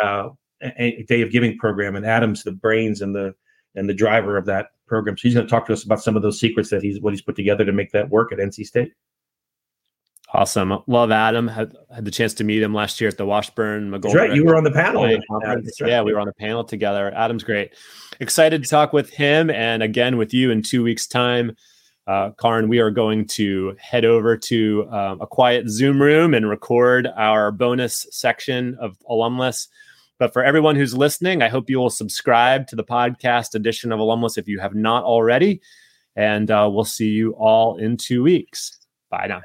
[0.00, 0.28] uh,
[0.62, 1.96] a day of giving program.
[1.96, 3.34] And adam's the brains and the
[3.74, 5.16] and the driver of that program.
[5.16, 7.12] So he's going to talk to us about some of those secrets that he's what
[7.12, 8.92] he's put together to make that work at nc state
[10.34, 10.82] Awesome.
[10.88, 11.46] Love Adam.
[11.46, 14.14] Had, had the chance to meet him last year at the Washburn McGoldrick.
[14.14, 14.34] right.
[14.34, 15.04] You were on the panel.
[15.04, 15.20] Right.
[15.80, 17.14] Yeah, we were on the panel together.
[17.14, 17.70] Adam's great.
[18.18, 21.56] Excited to talk with him and again with you in two weeks' time.
[22.08, 26.50] Uh, Caryn, we are going to head over to um, a quiet Zoom room and
[26.50, 29.68] record our bonus section of Alum-Less.
[30.18, 34.00] But for everyone who's listening, I hope you will subscribe to the podcast edition of
[34.00, 35.62] Alum-Less if you have not already.
[36.16, 38.83] And uh, we'll see you all in two weeks.
[39.14, 39.42] Bye now.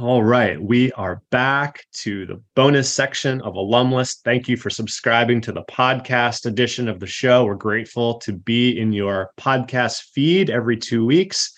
[0.00, 4.14] All right, we are back to the bonus section of Alum-Less.
[4.24, 7.44] Thank you for subscribing to the podcast edition of the show.
[7.44, 11.52] We're grateful to be in your podcast feed every two weeks.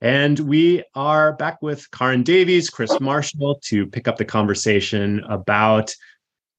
[0.00, 5.92] And we are back with Caryn Davies, Chris Marshall to pick up the conversation about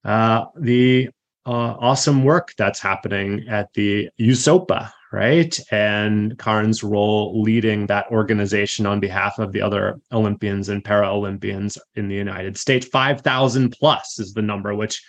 [0.04, 1.10] uh, the
[1.50, 5.60] uh, awesome work that's happening at the USOPA, right?
[5.72, 12.08] And Caryn's role leading that organization on behalf of the other Olympians and Paralympians in
[12.08, 12.86] the United States.
[12.86, 15.04] 5,000 plus is the number, which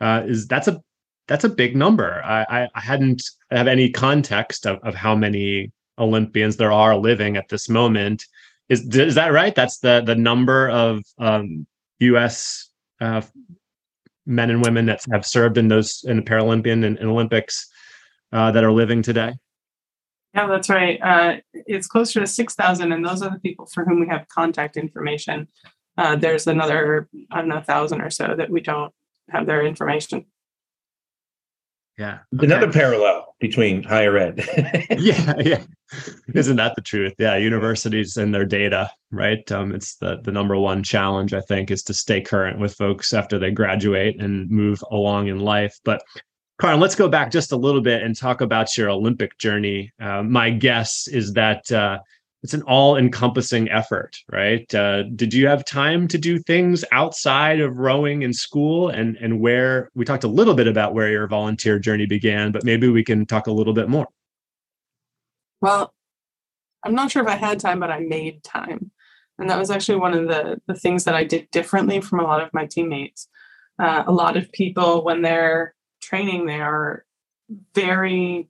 [0.00, 0.80] uh, is that's a
[1.28, 2.22] that's a big number.
[2.24, 7.50] I, I hadn't have any context of, of how many Olympians there are living at
[7.50, 8.24] this moment.
[8.70, 9.54] Is is that right?
[9.54, 11.66] That's the the number of um,
[11.98, 12.70] U.S.
[12.98, 13.20] Uh,
[14.26, 17.68] men and women that have served in those in the Paralympian and, and Olympics
[18.32, 19.32] uh, that are living today.
[20.34, 21.00] Yeah, that's right.
[21.02, 24.28] Uh, it's closer to six thousand, and those are the people for whom we have
[24.28, 25.48] contact information.
[25.96, 28.92] Uh, there's another, I don't know, thousand or so that we don't
[29.30, 30.26] have their information.
[31.98, 32.18] Yeah.
[32.34, 32.46] Okay.
[32.46, 34.44] Another parallel between higher ed.
[34.98, 35.62] yeah, yeah.
[36.34, 37.14] Isn't that the truth?
[37.18, 39.50] Yeah, universities and their data, right?
[39.50, 43.14] Um, it's the the number one challenge I think is to stay current with folks
[43.14, 45.78] after they graduate and move along in life.
[45.84, 46.02] But
[46.60, 49.92] Caryn, let's go back just a little bit and talk about your Olympic journey.
[50.00, 51.98] Uh, my guess is that uh,
[52.42, 54.72] it's an all-encompassing effort right?
[54.74, 58.88] Uh, did you have time to do things outside of rowing in school?
[58.88, 62.64] And and where we talked a little bit about where your volunteer journey began but
[62.64, 64.06] maybe we can talk a little bit more.
[65.60, 65.92] Well
[66.84, 68.90] i'm not sure if i had time but i made time.
[69.38, 72.24] And that was actually one of the the things that i did differently from a
[72.24, 73.28] lot of my teammates.
[73.78, 77.04] Uh, a lot of people when they're training they are
[77.74, 78.48] very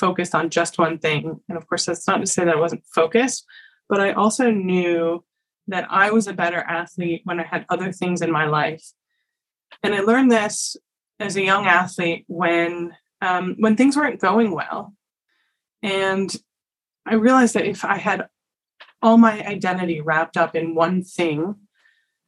[0.00, 1.40] focused on just one thing.
[1.48, 3.44] And of course, that's not to say that I wasn't focused,
[3.88, 5.24] but I also knew
[5.68, 8.84] that I was a better athlete when I had other things in my life.
[9.82, 10.76] And I learned this
[11.20, 14.94] as a young athlete when um, when things weren't going well.
[15.82, 16.34] And
[17.06, 18.28] I realized that if I had
[19.02, 21.54] all my identity wrapped up in one thing,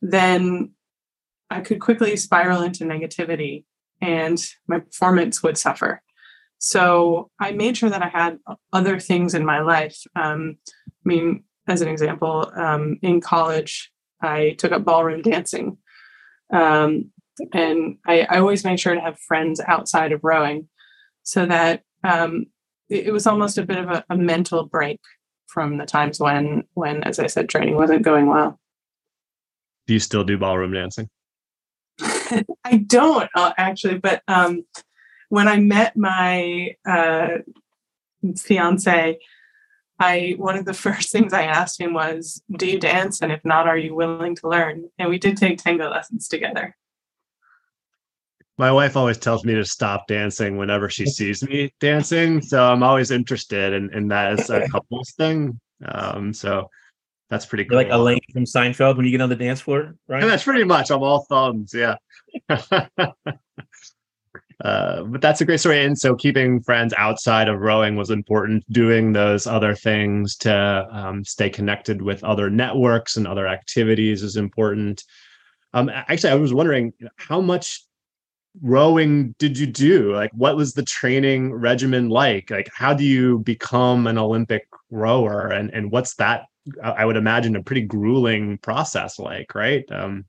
[0.02, 0.72] then
[1.50, 3.64] I could quickly spiral into negativity
[4.00, 6.02] and my performance would suffer.
[6.64, 8.38] So I made sure that I had
[8.72, 9.98] other things in my life.
[10.14, 13.90] Um, I mean, as an example, um, in college,
[14.22, 15.78] I took up ballroom dancing.
[16.52, 17.10] Um,
[17.52, 20.68] and I, I, always made sure to have friends outside of rowing
[21.24, 22.46] so that um,
[22.88, 25.00] it, it, was almost a bit of a, a mental break
[25.48, 28.60] from the times when, when, as I said, training wasn't going well.
[29.88, 31.08] Do you still do ballroom dancing?
[32.64, 34.64] I don't uh, actually, but um,
[35.32, 37.38] when I met my uh,
[38.36, 39.18] fiance,
[39.98, 43.22] I one of the first things I asked him was, "Do you dance?
[43.22, 46.76] And if not, are you willing to learn?" And we did take tango lessons together.
[48.58, 52.82] My wife always tells me to stop dancing whenever she sees me dancing, so I'm
[52.82, 55.58] always interested in, in that as a couples thing.
[55.82, 56.68] Um, so
[57.30, 57.80] that's pretty cool.
[57.80, 60.20] You're like Elaine from Seinfeld when you get on the dance floor, right?
[60.22, 60.90] And that's pretty much.
[60.90, 61.72] I'm all thumbs.
[61.72, 61.96] Yeah.
[64.62, 65.84] Uh, but that's a great story.
[65.84, 68.64] And so keeping friends outside of rowing was important.
[68.72, 74.36] Doing those other things to um, stay connected with other networks and other activities is
[74.36, 75.02] important.
[75.74, 77.84] Um, actually, I was wondering how much
[78.60, 80.14] rowing did you do?
[80.14, 82.50] Like, what was the training regimen like?
[82.50, 85.48] Like, how do you become an Olympic rower?
[85.48, 86.44] And and what's that?
[86.82, 89.84] I would imagine a pretty grueling process like, right?
[89.90, 90.26] Um,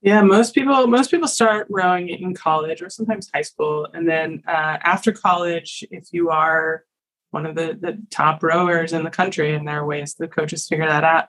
[0.00, 4.42] yeah, most people most people start rowing in college or sometimes high school, and then
[4.46, 6.84] uh, after college, if you are
[7.30, 10.68] one of the the top rowers in the country, and there are ways the coaches
[10.68, 11.26] figure that out,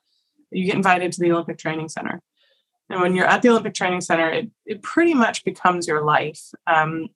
[0.51, 2.21] you get invited to the Olympic Training Center.
[2.91, 6.41] And when you're at the Olympic Training Center, it it pretty much becomes your life.
[6.67, 7.07] Um,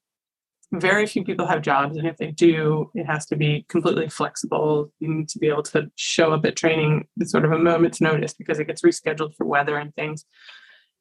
[0.71, 4.91] very few people have jobs, and if they do, it has to be completely flexible.
[4.99, 8.33] You need to be able to show up at training sort of a moment's notice
[8.33, 10.25] because it gets rescheduled for weather and things.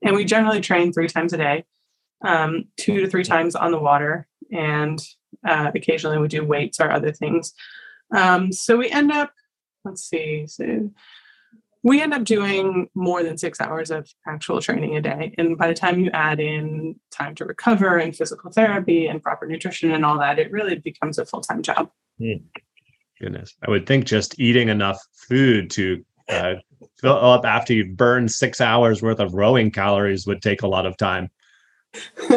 [0.04, 1.64] And we generally train three times a day,
[2.24, 5.00] um, two to three times on the water, and
[5.46, 7.52] uh, occasionally we do weights or other things.
[8.14, 9.32] Um, so we end up,
[9.84, 10.90] let's see, so
[11.82, 15.34] we end up doing more than six hours of actual training a day.
[15.36, 19.46] And by the time you add in time to recover and physical therapy and proper
[19.46, 21.90] nutrition and all that, it really becomes a full time job.
[22.20, 22.42] Mm.
[23.20, 23.54] Goodness.
[23.66, 26.54] I would think just eating enough food to uh,
[27.00, 30.86] fill up after you've burned six hours worth of rowing calories would take a lot
[30.86, 31.30] of time.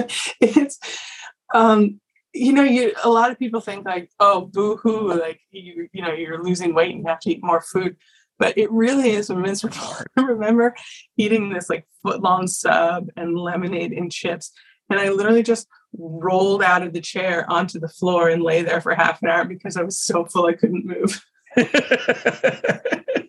[0.41, 0.79] it's
[1.53, 1.99] um,
[2.33, 6.01] you know, you a lot of people think like, oh, boo hoo, like you, you
[6.01, 7.95] know, you're losing weight and you have to eat more food.
[8.37, 9.95] But it really is miserable.
[10.17, 10.75] I remember
[11.15, 14.51] eating this like foot long sub and lemonade and chips.
[14.89, 15.67] And I literally just
[15.97, 19.45] rolled out of the chair onto the floor and lay there for half an hour
[19.45, 21.25] because I was so full I couldn't move.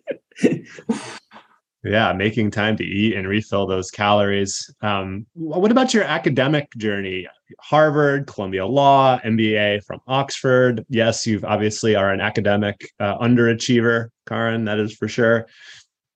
[1.83, 4.73] yeah making time to eat and refill those calories.
[4.81, 7.27] Um, what about your academic journey?
[7.59, 10.85] Harvard columbia law mba from oxford.
[10.89, 15.47] Yes you've obviously are an academic uh, underachiever caryn that is for sure.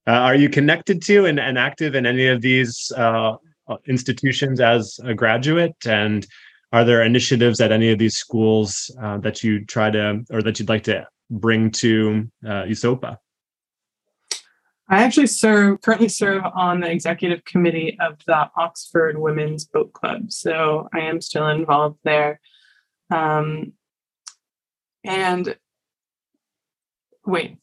[0.06, 3.36] Uh, are you connected to and, and, active in any of these uh,
[3.86, 5.76] institutions as a graduate?
[5.86, 6.26] And
[6.72, 10.58] are there initiatives at any of these schools uh, that you try to or that
[10.58, 13.16] you'd like to bring to uh, usopa
[14.92, 20.30] I actually serve currently serve on the executive committee of the Oxford Women's Boat Club,
[20.30, 22.38] so I am still involved there.
[23.10, 23.72] Um,
[25.02, 25.56] and
[27.24, 27.56] wait,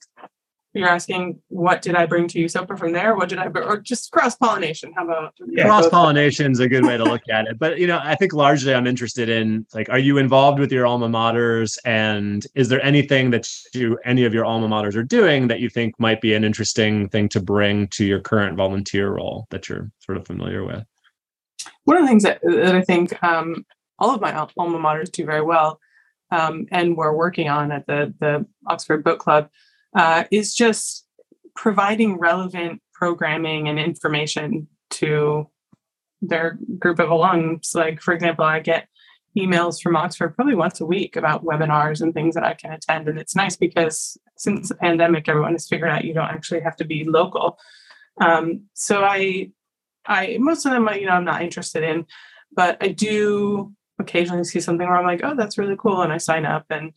[0.80, 2.45] you're asking what did I bring to you?
[2.45, 3.15] USOPA from there?
[3.15, 4.93] What did I bring, or just cross pollination?
[4.95, 7.59] How about yeah, cross pollination is a good way to look at it.
[7.59, 10.88] But you know, I think largely I'm interested in like, are you involved with your
[10.88, 15.47] alma maters, and is there anything that you any of your alma maters are doing
[15.49, 19.47] that you think might be an interesting thing to bring to your current volunteer role
[19.49, 20.84] that you're sort of familiar with?
[21.84, 23.65] One of the things that, that I think um,
[23.99, 25.80] all of my alma maters do very well,
[26.32, 29.49] um, and we're working on at the the Oxford Boat Club
[29.95, 31.05] uh, is just
[31.55, 35.49] providing relevant programming and information to
[36.21, 37.73] their group of alums.
[37.75, 38.87] Like, for example, I get
[39.37, 43.07] emails from Oxford probably once a week about webinars and things that I can attend.
[43.07, 46.75] And it's nice because since the pandemic, everyone has figured out you don't actually have
[46.77, 47.57] to be local.
[48.19, 49.51] Um, so I,
[50.05, 52.05] I most of them, you know, I'm not interested in,
[52.51, 56.17] but I do occasionally see something where I'm like, oh, that's really cool, and I
[56.17, 56.91] sign up and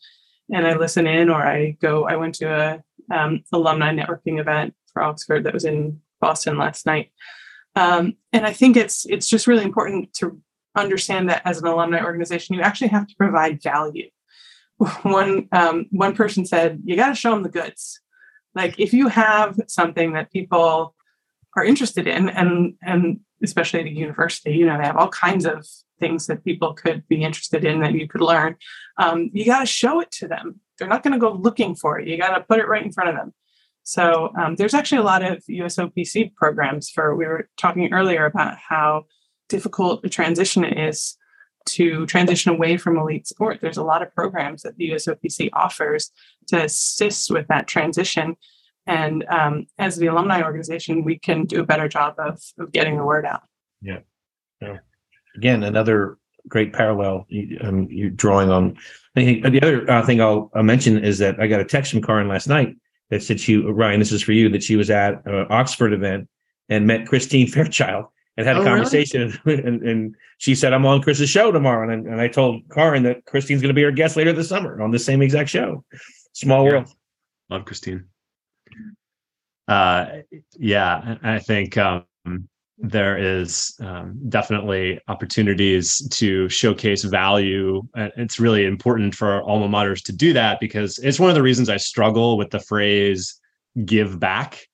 [0.52, 2.04] and I listen in, or I go.
[2.04, 2.82] I went to a
[3.14, 7.10] um, alumni networking event for Oxford that was in Boston last night,
[7.74, 10.40] um, and I think it's it's just really important to
[10.76, 14.08] understand that as an alumni organization, you actually have to provide value.
[15.02, 18.00] One um, one person said, "You got to show them the goods."
[18.54, 20.94] Like if you have something that people
[21.56, 25.46] are interested in, and and especially at a university, you know, they have all kinds
[25.46, 25.66] of
[26.02, 28.56] things that people could be interested in that you could learn.
[28.98, 30.60] Um, you got to show it to them.
[30.76, 32.08] They're not going to go looking for it.
[32.08, 33.32] You got to put it right in front of them.
[33.84, 37.14] So um, there's actually a lot of USOPC programs for.
[37.14, 39.04] We were talking earlier about how
[39.48, 41.16] difficult a transition it is
[41.66, 43.60] to transition away from elite sport.
[43.60, 46.10] There's a lot of programs that the USOPC offers
[46.48, 48.36] to assist with that transition.
[48.86, 52.96] And um, as the alumni organization, we can do a better job of, of getting
[52.96, 53.42] the word out.
[53.80, 54.00] Yeah.
[54.60, 54.78] yeah
[55.36, 56.18] again, another
[56.48, 57.26] great parallel
[57.62, 58.76] um, you're drawing on.
[59.14, 62.28] the other uh, thing I'll, I'll, mention is that I got a text from Caryn
[62.28, 62.76] last night
[63.10, 66.28] that said she, Ryan, this is for you, that she was at an Oxford event
[66.68, 68.06] and met Christine Fairchild
[68.36, 69.38] and had a oh, conversation.
[69.44, 69.62] Really?
[69.66, 71.88] And, and, she said, I'm on Chris's show tomorrow.
[71.88, 74.82] And, and I told Caryn that Christine's going to be our guest later this summer
[74.82, 75.84] on the same exact show.
[76.32, 76.70] Small yeah.
[76.72, 76.88] world.
[77.48, 78.06] Love Christine.
[79.68, 80.06] Uh,
[80.58, 82.04] yeah, I think um,
[82.82, 87.80] there is um, definitely opportunities to showcase value.
[87.94, 91.68] It's really important for alma maters to do that because it's one of the reasons
[91.68, 93.40] I struggle with the phrase
[93.84, 94.66] give back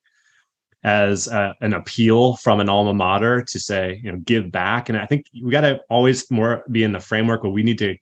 [0.85, 4.89] as a, an appeal from an alma mater to say, you know, give back.
[4.89, 7.79] And I think we got to always more be in the framework where we need
[7.79, 7.95] to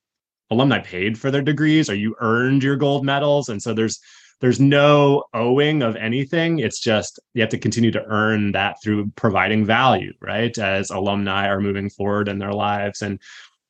[0.51, 3.49] alumni paid for their degrees or you earned your gold medals.
[3.49, 3.99] And so there's
[4.41, 6.59] there's no owing of anything.
[6.59, 10.57] It's just you have to continue to earn that through providing value, right?
[10.59, 13.21] As alumni are moving forward in their lives and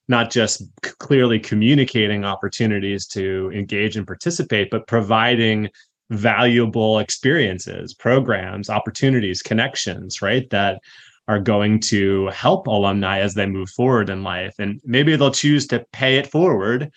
[0.08, 5.68] not just c- clearly communicating opportunities to engage and participate, but providing
[6.10, 10.48] valuable experiences, programs, opportunities, connections, right?
[10.50, 10.80] That
[11.28, 14.54] are going to help alumni as they move forward in life.
[14.58, 16.92] And maybe they'll choose to pay it forward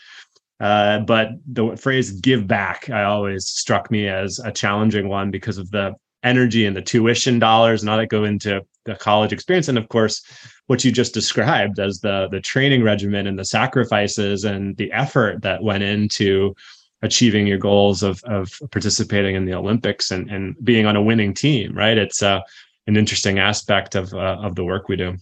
[0.59, 5.57] uh, but the phrase give back, I always struck me as a challenging one because
[5.57, 9.69] of the energy and the tuition dollars and all that go into the college experience.
[9.69, 10.21] And of course,
[10.67, 15.41] what you just described as the the training regimen and the sacrifices and the effort
[15.43, 16.55] that went into
[17.01, 21.33] achieving your goals of of participating in the Olympics and and being on a winning
[21.33, 21.97] team, right?
[21.97, 22.41] It's uh,
[22.87, 25.15] an interesting aspect of uh, of the work we do.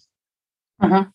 [0.80, 1.06] Uh-huh.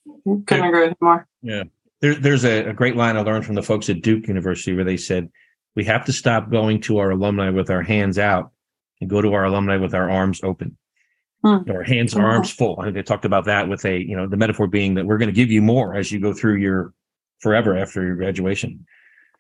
[0.47, 1.27] Couldn't agree with more.
[1.43, 1.65] Yeah.
[2.03, 4.85] There, there's a, a great line I learned from the folks at Duke University where
[4.85, 5.31] they said,
[5.75, 8.51] we have to stop going to our alumni with our hands out
[9.01, 10.77] and go to our alumni with our arms open.
[11.43, 11.69] Hmm.
[11.71, 12.79] Our hands and arms full.
[12.79, 15.19] I think they talked about that with a, you know, the metaphor being that we're
[15.19, 16.93] going to give you more as you go through your
[17.41, 18.87] forever after your graduation.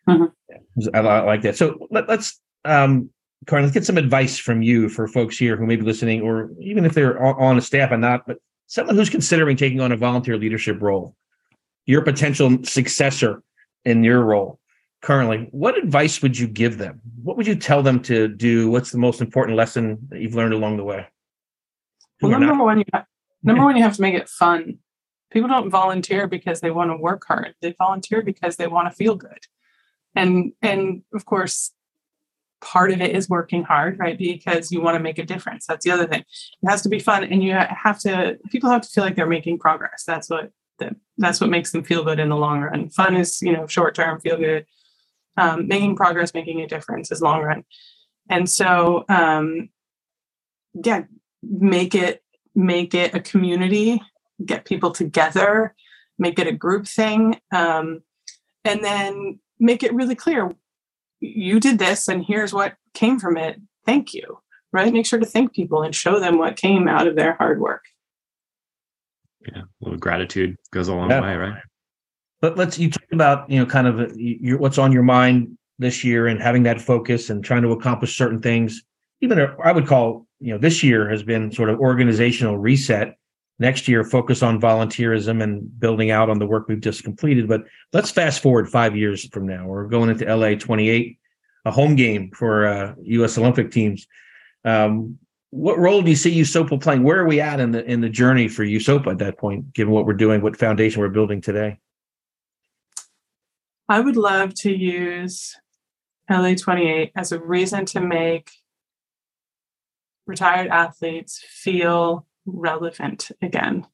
[0.08, 0.88] Mm-hmm.
[0.94, 1.56] I, I, like that.
[1.56, 3.10] So let, us um,
[3.46, 6.50] Caryn, let's get some advice from you for folks here who may be listening, or
[6.60, 9.96] even if they're on a staff and not, but someone who's considering taking on a
[9.96, 11.16] volunteer leadership role,
[11.86, 13.42] your potential successor
[13.84, 14.60] in your role
[15.02, 15.48] currently.
[15.50, 17.00] What advice would you give them?
[17.22, 18.70] What would you tell them to do?
[18.70, 21.06] What's the most important lesson that you've learned along the way?
[22.20, 23.04] Well, number not- one, you have,
[23.42, 24.78] number one, you have to make it fun.
[25.30, 27.54] People don't volunteer because they want to work hard.
[27.60, 29.38] They volunteer because they want to feel good.
[30.14, 31.72] And and of course,
[32.60, 34.18] part of it is working hard, right?
[34.18, 35.64] Because you want to make a difference.
[35.66, 36.20] That's the other thing.
[36.20, 38.38] It has to be fun, and you have to.
[38.50, 40.04] People have to feel like they're making progress.
[40.06, 42.90] That's what the, that's what makes them feel good in the long run.
[42.90, 44.66] Fun is you know short term, feel good.
[45.36, 47.64] Um, making progress, making a difference is long run.
[48.28, 49.70] And so, um,
[50.74, 51.04] yeah,
[51.42, 52.22] make it
[52.54, 54.00] make it a community.
[54.44, 55.74] Get people together.
[56.18, 57.40] Make it a group thing.
[57.52, 58.02] Um,
[58.64, 60.52] and then make it really clear
[61.22, 63.60] you did this and here's what came from it.
[63.86, 64.38] Thank you.
[64.72, 64.92] Right?
[64.92, 67.84] Make sure to thank people and show them what came out of their hard work.
[69.46, 71.20] Yeah, a little gratitude goes a long yeah.
[71.20, 71.62] way, right?
[72.40, 75.56] But let's you talk about you know kind of uh, your, what's on your mind
[75.78, 78.82] this year and having that focus and trying to accomplish certain things.
[79.20, 83.16] Even I would call you know this year has been sort of organizational reset
[83.58, 87.62] next year focus on volunteerism and building out on the work we've just completed but
[87.92, 91.18] let's fast forward five years from now we're going into la 28
[91.64, 94.06] a home game for uh, us olympic teams
[94.64, 95.18] um,
[95.52, 98.08] what role do you see usopa playing where are we at in the in the
[98.08, 101.78] journey for usopa at that point given what we're doing what foundation we're building today
[103.88, 105.54] i would love to use
[106.28, 108.50] la 28 as a reason to make
[110.26, 113.86] retired athletes feel relevant again.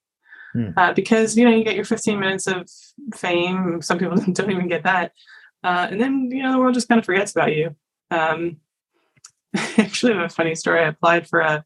[0.53, 0.71] Hmm.
[0.77, 2.69] Uh, because you know you get your 15 minutes of
[3.15, 3.83] fame.
[3.83, 5.13] Some people don't even get that,
[5.63, 7.77] uh, and then you know the world just kind of forgets about you.
[8.11, 8.59] Um,
[9.79, 10.81] actually, have a funny story.
[10.81, 11.65] I applied for a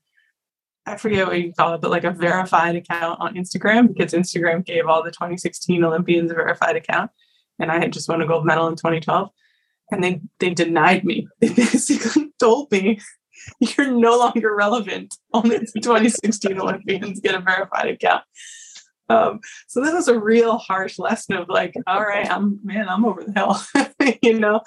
[0.85, 4.65] I forget what you call it, but like a verified account on Instagram because Instagram
[4.65, 7.11] gave all the 2016 Olympians a verified account,
[7.59, 9.31] and I had just won a gold medal in 2012,
[9.93, 11.29] and they they denied me.
[11.41, 13.01] They basically told me
[13.61, 15.15] you're no longer relevant.
[15.33, 18.25] Only the 2016 Olympians get a verified account.
[19.09, 23.05] Um, so this was a real harsh lesson of like, all right, I'm man, I'm
[23.05, 24.63] over the hill, you know.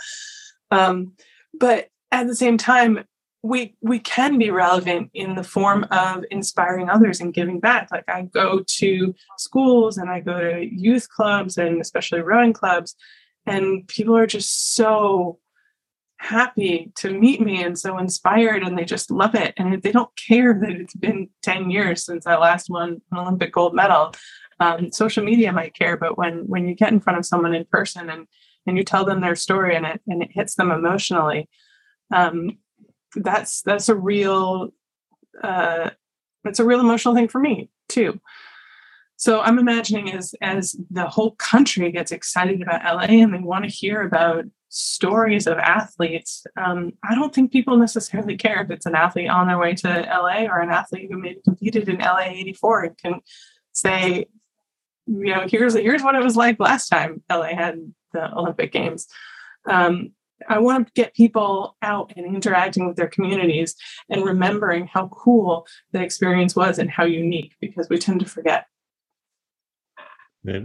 [0.71, 1.13] Um,
[1.57, 1.89] but
[2.21, 3.05] at the same time,
[3.43, 7.89] we we can be relevant in the form of inspiring others and giving back.
[7.91, 12.95] Like I go to schools and I go to youth clubs and especially rowing clubs,
[13.45, 15.39] and people are just so
[16.17, 20.09] happy to meet me and so inspired and they just love it and they don't
[20.15, 24.13] care that it's been 10 years since i last won an olympic gold medal
[24.61, 27.65] um, social media might care but when when you get in front of someone in
[27.65, 28.27] person and
[28.65, 31.49] and you tell them their story and it and it hits them emotionally
[32.13, 32.57] um,
[33.15, 34.69] that's that's a real
[35.43, 35.89] uh,
[36.43, 38.19] it's a real emotional thing for me too
[39.17, 43.63] so i'm imagining as as the whole country gets excited about la and they want
[43.63, 44.45] to hear about
[44.75, 49.47] stories of athletes, um, I don't think people necessarily care if it's an athlete on
[49.47, 53.21] their way to LA or an athlete who maybe competed in LA 84 and can
[53.71, 54.25] say,
[55.07, 59.07] you know, here's here's what it was like last time LA had the Olympic Games.
[59.65, 60.11] Um,
[60.47, 63.75] I want to get people out and interacting with their communities
[64.09, 68.67] and remembering how cool the experience was and how unique because we tend to forget.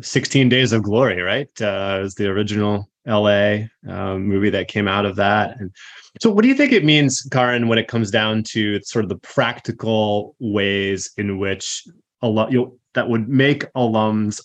[0.02, 1.48] 16 Days of Glory, right?
[1.60, 5.58] Uh, was the original LA um, movie that came out of that.
[5.58, 5.74] And
[6.20, 9.08] so, what do you think it means, Caryn, when it comes down to sort of
[9.08, 11.84] the practical ways in which
[12.22, 14.42] a lot you that would make alums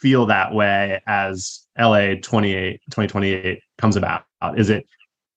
[0.00, 4.24] feel that way as LA 28 2028 comes about?
[4.56, 4.86] Is it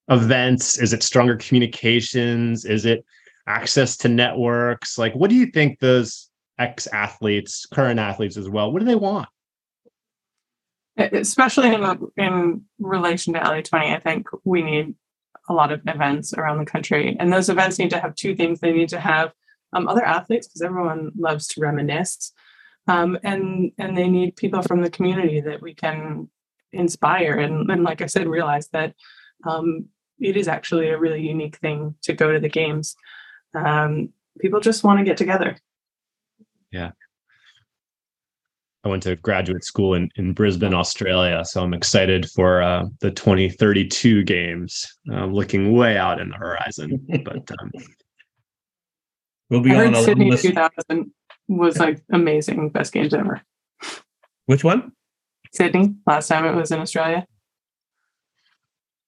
[0.10, 0.80] events?
[0.80, 2.66] Is it stronger communications?
[2.66, 3.06] Is it
[3.48, 4.98] access to networks?
[4.98, 8.96] Like, what do you think those ex athletes, current athletes as well, what do they
[8.96, 9.28] want?
[10.98, 14.94] especially in in relation to LA20, I think we need
[15.50, 18.60] a lot of events around the country, and those events need to have two things.
[18.60, 19.34] They need to have
[19.74, 22.32] um, other athletes because everyone loves to reminisce,
[22.88, 26.30] um, and and they need people from the community that we can
[26.72, 28.96] inspire and, and like I said, realize that
[29.46, 29.86] um,
[30.20, 32.96] it is actually a really unique thing to go to the games.
[33.54, 34.10] Um,
[34.40, 35.58] people just want to get together.
[36.72, 36.92] Yeah,
[38.84, 41.46] I went to graduate school in, in Brisbane, Australia.
[41.46, 47.06] So I'm excited for uh, the 2032 games, uh, looking way out in the horizon.
[47.24, 47.72] But um,
[49.50, 51.12] we'll be I on heard Sydney 2000
[51.48, 53.42] was like amazing, best games ever.
[54.46, 54.92] Which one?
[55.54, 55.96] Sydney.
[56.08, 57.26] Last time it was in Australia.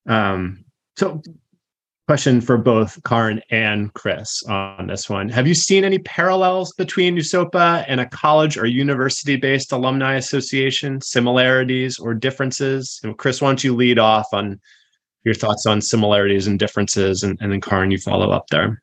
[0.07, 0.63] Um,
[0.95, 1.21] so
[2.07, 5.27] question for both Caryn and Chris on this one.
[5.29, 11.01] Have you seen any parallels between USOPA and a college or university based alumni association,
[11.01, 12.99] similarities or differences?
[13.03, 14.59] And Chris, why don't you lead off on
[15.23, 18.81] your thoughts on similarities and differences, and, and then Caryn, you follow up there.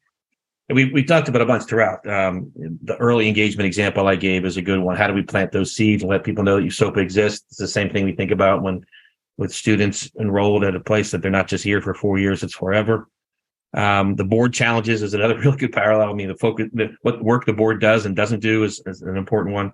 [0.73, 2.07] We, we talked about a bunch throughout.
[2.09, 2.53] Um,
[2.83, 4.97] the early engagement example I gave is a good one.
[4.97, 7.47] How do we plant those seeds and let people know that USOPA exists?
[7.49, 8.85] It's the same thing we think about when
[9.37, 12.55] with students enrolled at a place that they're not just here for four years, it's
[12.55, 13.09] forever.
[13.75, 16.11] Um, the board challenges is another really good parallel.
[16.11, 19.03] I mean, the focus, the, what work the board does and doesn't do is, is
[19.03, 19.73] an important one.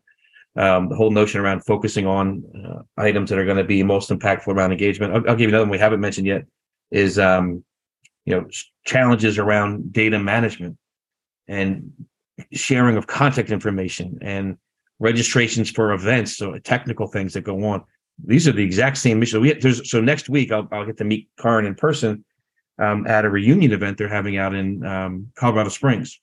[0.57, 4.11] Um, the whole notion around focusing on uh, items that are going to be most
[4.11, 5.13] impactful around engagement.
[5.15, 6.47] I'll, I'll, give you another one we haven't mentioned yet
[6.91, 7.65] is, um,
[8.25, 8.49] you know,
[8.85, 10.77] challenges around data management
[11.49, 11.93] and
[12.53, 14.57] sharing of contact information and
[14.99, 16.37] registrations for events.
[16.37, 17.85] So technical things that go on.
[18.25, 19.41] These are the exact same issues.
[19.41, 22.25] We there's so next week I'll, I'll get to meet Caryn in person
[22.79, 26.21] um, at a reunion event they're having out in um, Colorado Springs,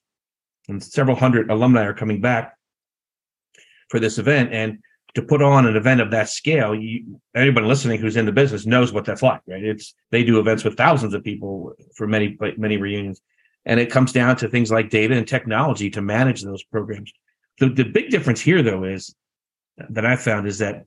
[0.68, 2.54] and several hundred alumni are coming back
[3.88, 4.52] for this event.
[4.52, 4.78] And
[5.14, 8.66] to put on an event of that scale, you, anybody listening who's in the business
[8.66, 9.64] knows what that's like, right?
[9.64, 13.22] It's they do events with thousands of people for many many reunions,
[13.66, 17.12] and it comes down to things like data and technology to manage those programs.
[17.58, 19.14] The, the big difference here, though, is
[19.90, 20.86] that I found is that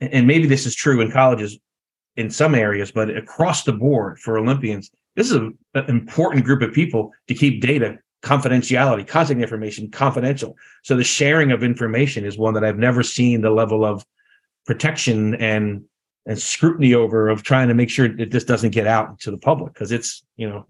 [0.00, 1.58] and maybe this is true in colleges
[2.16, 5.56] in some areas, but across the board for Olympians, this is an
[5.88, 10.56] important group of people to keep data confidentiality, contact information confidential.
[10.82, 14.04] So the sharing of information is one that I've never seen the level of
[14.66, 15.84] protection and
[16.28, 19.38] and scrutiny over of trying to make sure that this doesn't get out to the
[19.38, 20.66] public because it's you know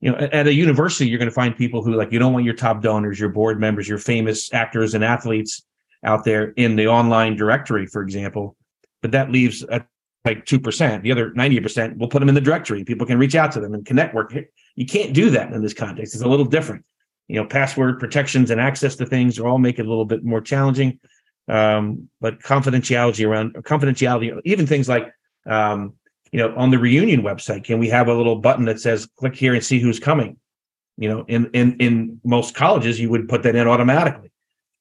[0.00, 2.44] you know at a university you're going to find people who like you don't want
[2.44, 5.62] your top donors your board members your famous actors and athletes
[6.04, 8.56] out there in the online directory, for example,
[9.02, 9.84] but that leaves a,
[10.24, 11.02] like 2%.
[11.02, 12.84] The other 90%, we'll put them in the directory.
[12.84, 14.34] People can reach out to them and connect work.
[14.76, 16.14] You can't do that in this context.
[16.14, 16.84] It's a little different.
[17.28, 20.24] You know, password protections and access to things are all make it a little bit
[20.24, 21.00] more challenging.
[21.46, 25.10] Um, but confidentiality around confidentiality, even things like,
[25.46, 25.94] um,
[26.32, 29.34] you know, on the reunion website, can we have a little button that says click
[29.34, 30.36] here and see who's coming?
[30.96, 34.30] You know, in in in most colleges, you would put that in automatically.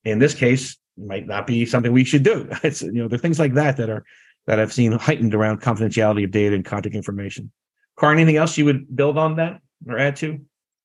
[0.04, 2.50] In this case, might not be something we should do.
[2.64, 4.04] It's you know, there are things like that that are
[4.48, 7.52] that I've seen heightened around confidentiality of data and contact information.
[7.98, 10.40] Car, anything else you would build on that or add to?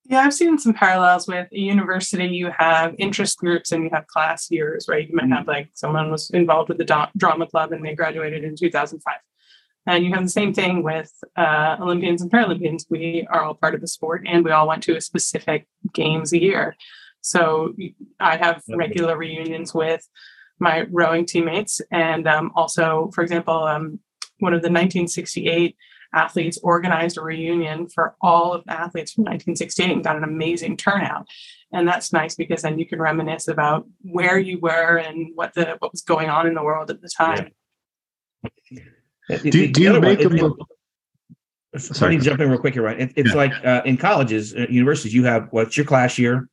[0.05, 2.27] Yeah, I've seen some parallels with a university.
[2.27, 5.09] You have interest groups and you have class years, right?
[5.09, 5.33] You might mm-hmm.
[5.33, 9.15] have like someone was involved with the drama club and they graduated in 2005.
[9.87, 12.85] And you have the same thing with uh, Olympians and Paralympians.
[12.89, 16.33] We are all part of the sport and we all went to a specific games
[16.33, 16.77] a year.
[17.21, 17.75] So
[18.21, 20.07] I have regular reunions with
[20.59, 21.81] my rowing teammates.
[21.91, 23.99] And um, also, for example, um,
[24.39, 25.77] one of the 1968
[26.15, 30.77] athletes organized a reunion for all of the athletes from 1968 and got an amazing
[30.77, 31.27] turnout.
[31.73, 35.77] And that's nice because then you can reminisce about where you were and what the
[35.79, 37.51] what was going on in the world at the time.
[38.71, 38.83] Yeah.
[39.29, 40.55] Do, do you make them?
[41.77, 43.01] Sorry, jump in real quick here, right?
[43.01, 43.37] It, it's yeah.
[43.37, 46.49] like uh, in colleges, uh, universities, you have what's your class year,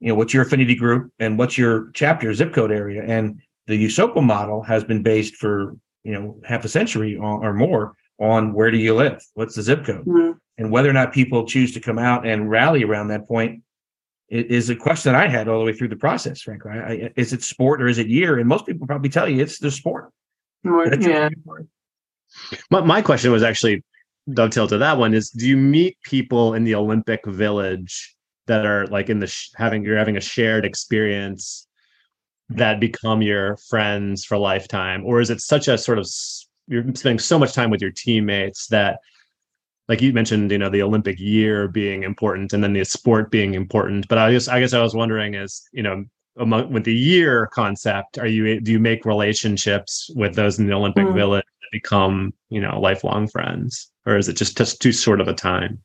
[0.00, 3.86] you know what's your affinity group and what's your chapter zip code area and the
[3.86, 8.70] USOPA model has been based for you know half a century or more on where
[8.70, 10.32] do you live what's the zip code mm-hmm.
[10.56, 13.62] and whether or not people choose to come out and rally around that point
[14.28, 17.10] is a question that i had all the way through the process frankly I, I,
[17.16, 19.70] is it sport or is it year and most people probably tell you it's the
[19.70, 20.10] sport
[21.00, 21.28] yeah
[22.70, 23.82] my, my question was actually
[24.32, 28.14] dovetail to that one is do you meet people in the olympic village
[28.46, 31.66] that are like in the sh- having you're having a shared experience
[32.50, 36.06] that become your friends for lifetime or is it such a sort of
[36.66, 38.98] you're spending so much time with your teammates that
[39.88, 43.54] like you mentioned you know the olympic year being important and then the sport being
[43.54, 46.04] important but i guess i guess i was wondering is you know
[46.38, 50.72] among with the year concept are you do you make relationships with those in the
[50.72, 51.14] olympic mm.
[51.14, 55.34] village become you know lifelong friends or is it just just too short of a
[55.34, 55.82] time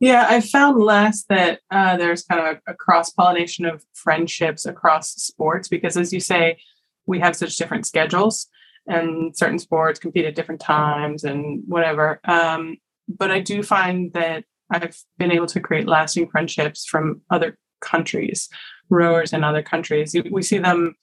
[0.00, 4.66] yeah, I found less that uh, there's kind of a, a cross pollination of friendships
[4.66, 6.58] across sports because, as you say,
[7.06, 8.48] we have such different schedules
[8.86, 12.20] and certain sports compete at different times and whatever.
[12.24, 12.76] Um,
[13.08, 18.48] but I do find that I've been able to create lasting friendships from other countries,
[18.90, 20.14] rowers in other countries.
[20.30, 20.96] We see them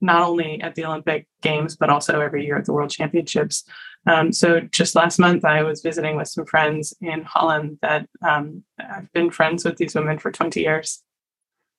[0.00, 3.64] not only at the Olympic Games, but also every year at the World Championships.
[4.06, 8.64] Um, so just last month, I was visiting with some friends in Holland that um,
[8.78, 11.02] I've been friends with these women for 20 years.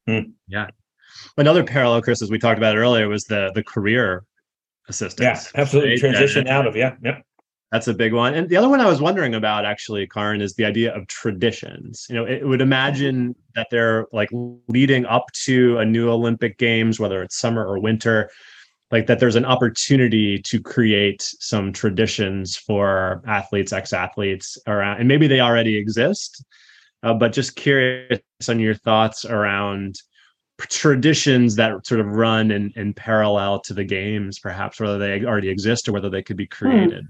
[0.07, 0.67] Mm, yeah.
[1.37, 4.23] Another parallel, Chris, as we talked about earlier, was the the career
[4.87, 5.51] assistance.
[5.53, 5.91] Yeah, absolutely.
[5.91, 5.99] right?
[5.99, 7.23] Transition And out of yeah, yep.
[7.71, 8.33] That's a big one.
[8.33, 12.05] And the other one I was wondering about actually, Caryn, is the idea of traditions.
[12.09, 14.29] You know, it would imagine that they're like
[14.67, 18.29] leading up to a new Olympic Games, whether it's summer or winter,
[18.91, 25.27] like that there's an opportunity to create some traditions for athletes, ex-athletes around, and maybe
[25.27, 26.43] they already exist.
[27.03, 28.19] Uh, but just curious
[28.49, 29.95] on your thoughts around
[30.59, 35.49] traditions that sort of run in, in parallel to the games, perhaps whether they already
[35.49, 37.05] exist or whether they could be created.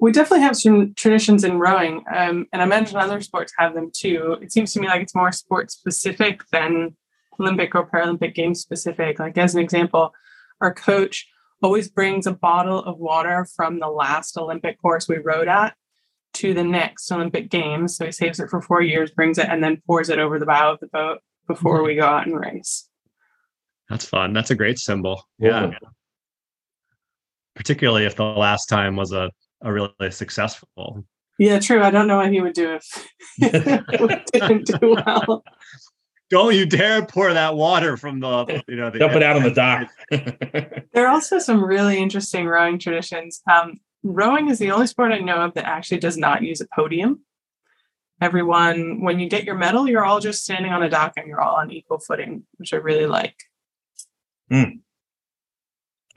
[0.00, 3.90] We definitely have some traditions in rowing, um, and I imagine other sports have them
[3.92, 4.36] too.
[4.40, 6.96] It seems to me like it's more sport specific than
[7.40, 9.18] Olympic or Paralympic Games specific.
[9.18, 10.14] Like as an example,
[10.60, 11.26] our coach
[11.62, 15.74] always brings a bottle of water from the last Olympic course we rowed at
[16.34, 17.96] to the next Olympic Games.
[17.96, 20.46] So he saves it for four years, brings it, and then pours it over the
[20.46, 21.18] bow of the boat
[21.48, 22.88] before we go out and race.
[23.88, 24.32] That's fun.
[24.32, 25.24] That's a great symbol.
[25.38, 25.72] Yeah.
[27.56, 29.30] Particularly if the last time was a,
[29.62, 31.04] a really successful.
[31.38, 31.82] Yeah, true.
[31.82, 35.44] I don't know what he would do if it didn't do well.
[36.30, 39.42] Don't you dare pour that water from the you know the Dump it out on
[39.42, 39.88] the dock.
[40.92, 43.40] There are also some really interesting rowing traditions.
[43.50, 46.66] Um, rowing is the only sport I know of that actually does not use a
[46.74, 47.20] podium.
[48.20, 51.40] Everyone, when you get your medal, you're all just standing on a dock and you're
[51.40, 53.36] all on equal footing, which I really like.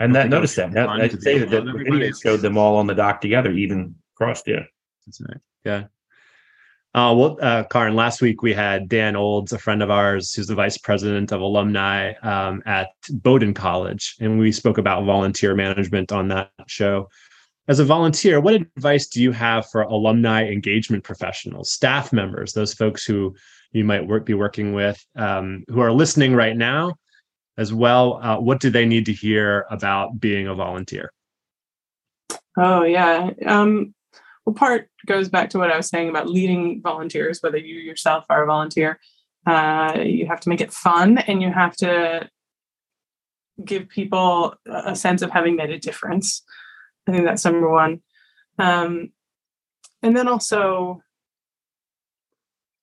[0.02, 0.72] And that notice that.
[0.74, 2.22] that I say that the above video else.
[2.22, 4.48] showed them all on the dock together, even crossed.
[4.48, 4.64] Yeah.
[5.06, 5.38] That's right.
[5.64, 5.84] Yeah.
[6.94, 10.48] Uh, well, uh, Caryn, last week we had Dan Olds, a friend of ours, who's
[10.48, 16.12] the vice president of alumni um, at Bowdoin College, and we spoke about volunteer management
[16.12, 17.08] on that show.
[17.70, 22.74] As a volunteer, what advice do you have for alumni engagement professionals, staff members, those
[22.74, 23.36] folks who
[23.72, 26.96] you might work, be working with, um, who are listening right now,
[27.62, 28.20] as well?
[28.22, 31.14] Uh, what do they need to hear about being a volunteer?
[32.58, 33.30] Oh yeah.
[33.46, 33.94] Um,
[34.46, 38.26] well, part goes back to what I was saying about leading volunteers, whether you yourself
[38.30, 39.00] are a volunteer.
[39.46, 42.30] Uh, you have to make it fun and you have to
[43.64, 46.44] give people a sense of having made a difference.
[47.08, 48.02] I think that's number one.
[48.58, 49.12] Um,
[50.02, 51.02] and then also,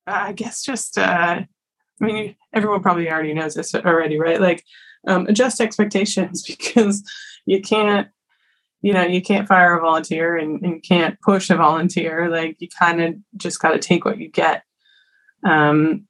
[0.07, 1.43] I guess just, uh,
[2.01, 4.41] I mean, everyone probably already knows this already, right?
[4.41, 4.65] Like,
[5.07, 7.03] um, adjust expectations because
[7.47, 8.09] you can't
[8.81, 12.29] you know you can't fire a volunteer and, and can't push a volunteer.
[12.29, 14.63] Like you kind of just got to take what you get.
[15.45, 16.07] Um,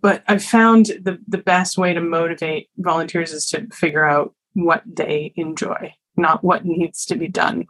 [0.00, 4.84] but i've found the, the best way to motivate volunteers is to figure out what
[4.86, 7.66] they enjoy not what needs to be done.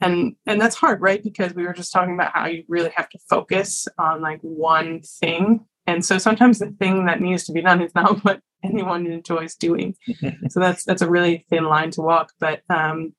[0.00, 1.22] And and that's hard right?
[1.22, 5.00] Because we were just talking about how you really have to focus on like one
[5.00, 9.06] thing and so sometimes the thing that needs to be done is not what anyone
[9.06, 9.94] enjoys doing
[10.48, 13.12] so that's that's a really thin line to walk but um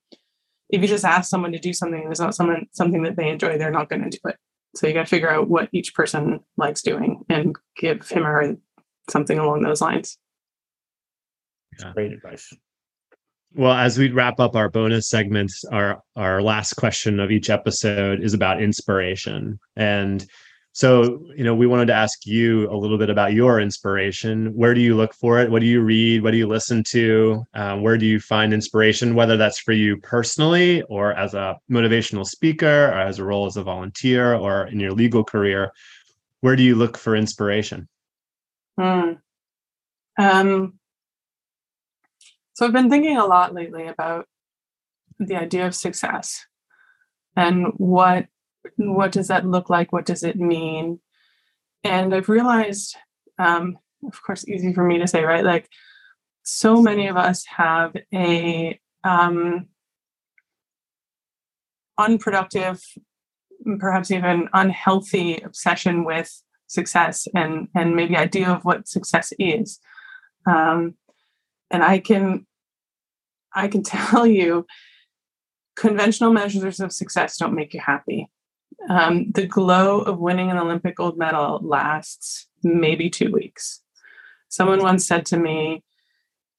[0.70, 3.30] if you just ask someone to do something and it's not someone something that they
[3.30, 4.36] enjoy, they're not going to do it.
[4.76, 8.44] So you got to figure out what each person likes doing and give him or
[8.44, 8.56] her
[9.10, 10.18] something along those lines.
[11.94, 12.54] Great advice.
[13.56, 18.22] Well, as we wrap up our bonus segments, our our last question of each episode
[18.22, 19.60] is about inspiration.
[19.76, 20.24] And
[20.80, 24.56] so, you know, we wanted to ask you a little bit about your inspiration.
[24.56, 25.52] Where do you look for it?
[25.52, 26.24] What do you read?
[26.24, 27.44] What do you listen to?
[27.54, 29.14] Um, where do you find inspiration?
[29.14, 33.58] Whether that's for you personally, or as a motivational speaker, or as a role as
[33.58, 35.74] a volunteer, or in your legal career,
[36.40, 37.90] where do you look for inspiration?
[38.80, 39.16] Hmm.
[40.18, 40.80] Um,
[42.54, 44.30] so I've been thinking a lot lately about
[45.20, 46.46] the idea of success
[47.36, 48.28] and what
[48.78, 49.92] what does that look like?
[49.92, 51.00] What does it mean?
[51.84, 52.96] And I've realized,
[53.38, 55.44] um, of course, easy for me to say, right?
[55.44, 55.70] Like,
[56.44, 59.68] so many of us have a um,
[61.98, 62.82] unproductive,
[63.80, 69.80] perhaps even unhealthy obsession with success and and maybe idea of what success is.
[70.46, 70.96] Um,
[71.70, 72.46] and I can
[73.54, 74.66] I can tell you,
[75.76, 78.30] conventional measures of success don't make you happy.
[78.90, 83.82] Um, the glow of winning an Olympic gold medal lasts maybe two weeks.
[84.50, 85.84] Someone once said to me,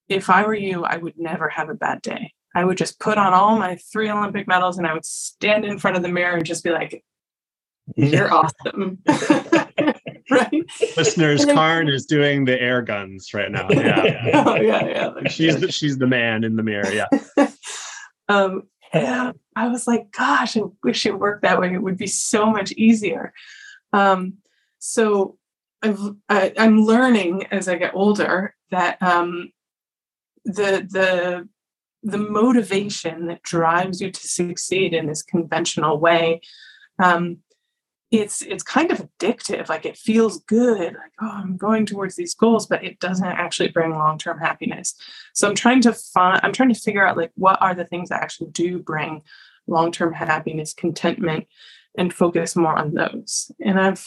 [0.09, 2.33] if I were you, I would never have a bad day.
[2.55, 5.79] I would just put on all my three Olympic medals and I would stand in
[5.79, 7.05] front of the mirror and just be like,
[7.97, 8.99] you're awesome.
[10.31, 10.65] right?
[10.97, 13.69] Listeners, Caryn is doing the air guns right now.
[13.71, 14.45] Yeah.
[14.47, 15.29] oh, yeah, yeah.
[15.29, 16.91] she's the, she's the man in the mirror.
[16.93, 17.07] Yeah.
[18.29, 21.73] um, yeah, I was like, gosh, I wish it worked that way.
[21.73, 23.33] It would be so much easier.
[23.93, 24.39] Um,
[24.79, 25.39] so
[25.83, 29.53] I've, I, I'm learning as I get older that um,
[30.45, 31.49] the the
[32.03, 36.41] the motivation that drives you to succeed in this conventional way
[37.03, 37.39] um,
[38.11, 42.35] it's it's kind of addictive like it feels good like oh i'm going towards these
[42.35, 44.95] goals but it doesn't actually bring long-term happiness.
[45.33, 48.09] So i'm trying to find i'm trying to figure out like what are the things
[48.09, 49.23] that actually do bring
[49.67, 51.47] long-term happiness contentment
[51.97, 53.53] and focus more on those.
[53.61, 54.05] And i've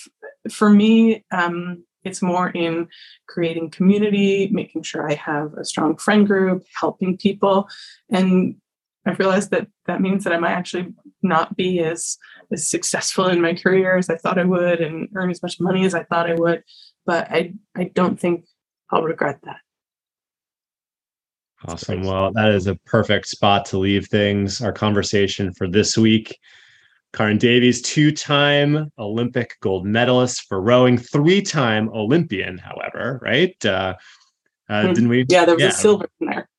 [0.51, 2.89] for me um, it's more in
[3.27, 7.69] creating community making sure i have a strong friend group helping people.
[8.09, 8.57] And
[9.05, 10.93] I've realized that that means that I might actually
[11.23, 12.17] not be as
[12.51, 15.85] as successful in my career as I thought I would and earn as much money
[15.85, 16.63] as I thought I would.
[17.05, 18.45] But I I don't think
[18.91, 19.57] I'll regret that.
[21.65, 22.03] Awesome.
[22.03, 24.61] Well, that is a perfect spot to leave things.
[24.61, 26.37] Our conversation for this week.
[27.13, 33.55] Caryn Davies, two time Olympic gold medalist for rowing, three time Olympian, however, right?
[33.63, 33.93] Uh,
[34.67, 34.93] uh, Hmm.
[34.93, 35.25] didn't we?
[35.29, 35.69] Yeah, there was Yeah.
[35.69, 36.49] a silver in there.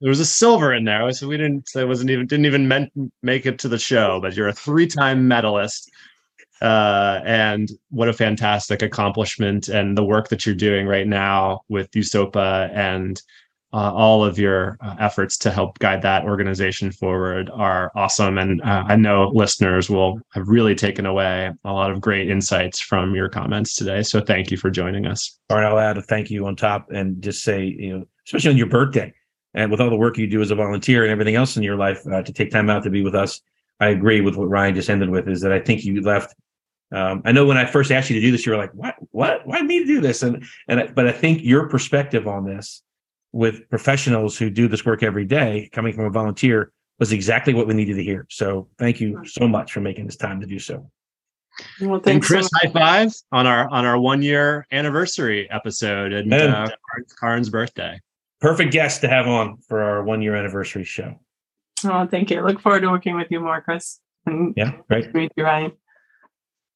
[0.00, 1.68] There was a silver in there, so we didn't.
[1.68, 2.92] So wasn't even didn't even meant
[3.22, 4.20] make it to the show.
[4.20, 5.90] But you're a three-time medalist,
[6.62, 9.68] uh, and what a fantastic accomplishment!
[9.68, 13.20] And the work that you're doing right now with USOPA and
[13.72, 18.38] uh, all of your uh, efforts to help guide that organization forward are awesome.
[18.38, 22.80] And uh, I know listeners will have really taken away a lot of great insights
[22.80, 24.02] from your comments today.
[24.02, 25.38] So thank you for joining us.
[25.50, 28.52] All right, I'll add a thank you on top and just say, you know, especially
[28.52, 29.12] on your birthday
[29.54, 31.76] and with all the work you do as a volunteer and everything else in your
[31.76, 33.40] life, uh, to take time out to be with us.
[33.80, 36.34] I agree with what Ryan just ended with is that I think you left.
[36.90, 38.94] Um, I know when I first asked you to do this, you were like, "What?
[39.10, 39.46] What?
[39.46, 42.82] Why me to do this?" And and I- but I think your perspective on this,
[43.32, 47.66] with professionals who do this work every day, coming from a volunteer, was exactly what
[47.66, 48.26] we needed to hear.
[48.30, 50.90] So thank you so much for making this time to do so.
[51.80, 56.12] Well, And thanks so Chris, high five on our on our one year anniversary episode
[56.12, 56.50] and Man.
[56.50, 56.68] uh,
[57.20, 58.00] Caryn's birthday.
[58.40, 61.18] Perfect guest to have on for our one year anniversary show.
[61.84, 62.40] Oh, thank you.
[62.42, 64.00] Look forward to working with you more, Chris.
[64.26, 65.12] And Yeah, great.
[65.14, 65.72] meet you, Ryan.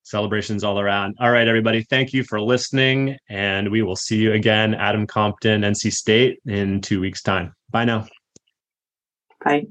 [0.05, 1.15] Celebrations all around.
[1.21, 1.83] All right, everybody.
[1.85, 3.17] Thank you for listening.
[3.29, 7.55] And we will see you again, Adam Compton, NC State, in two weeks' time.
[7.71, 8.07] Bye now.
[9.45, 9.67] Bye.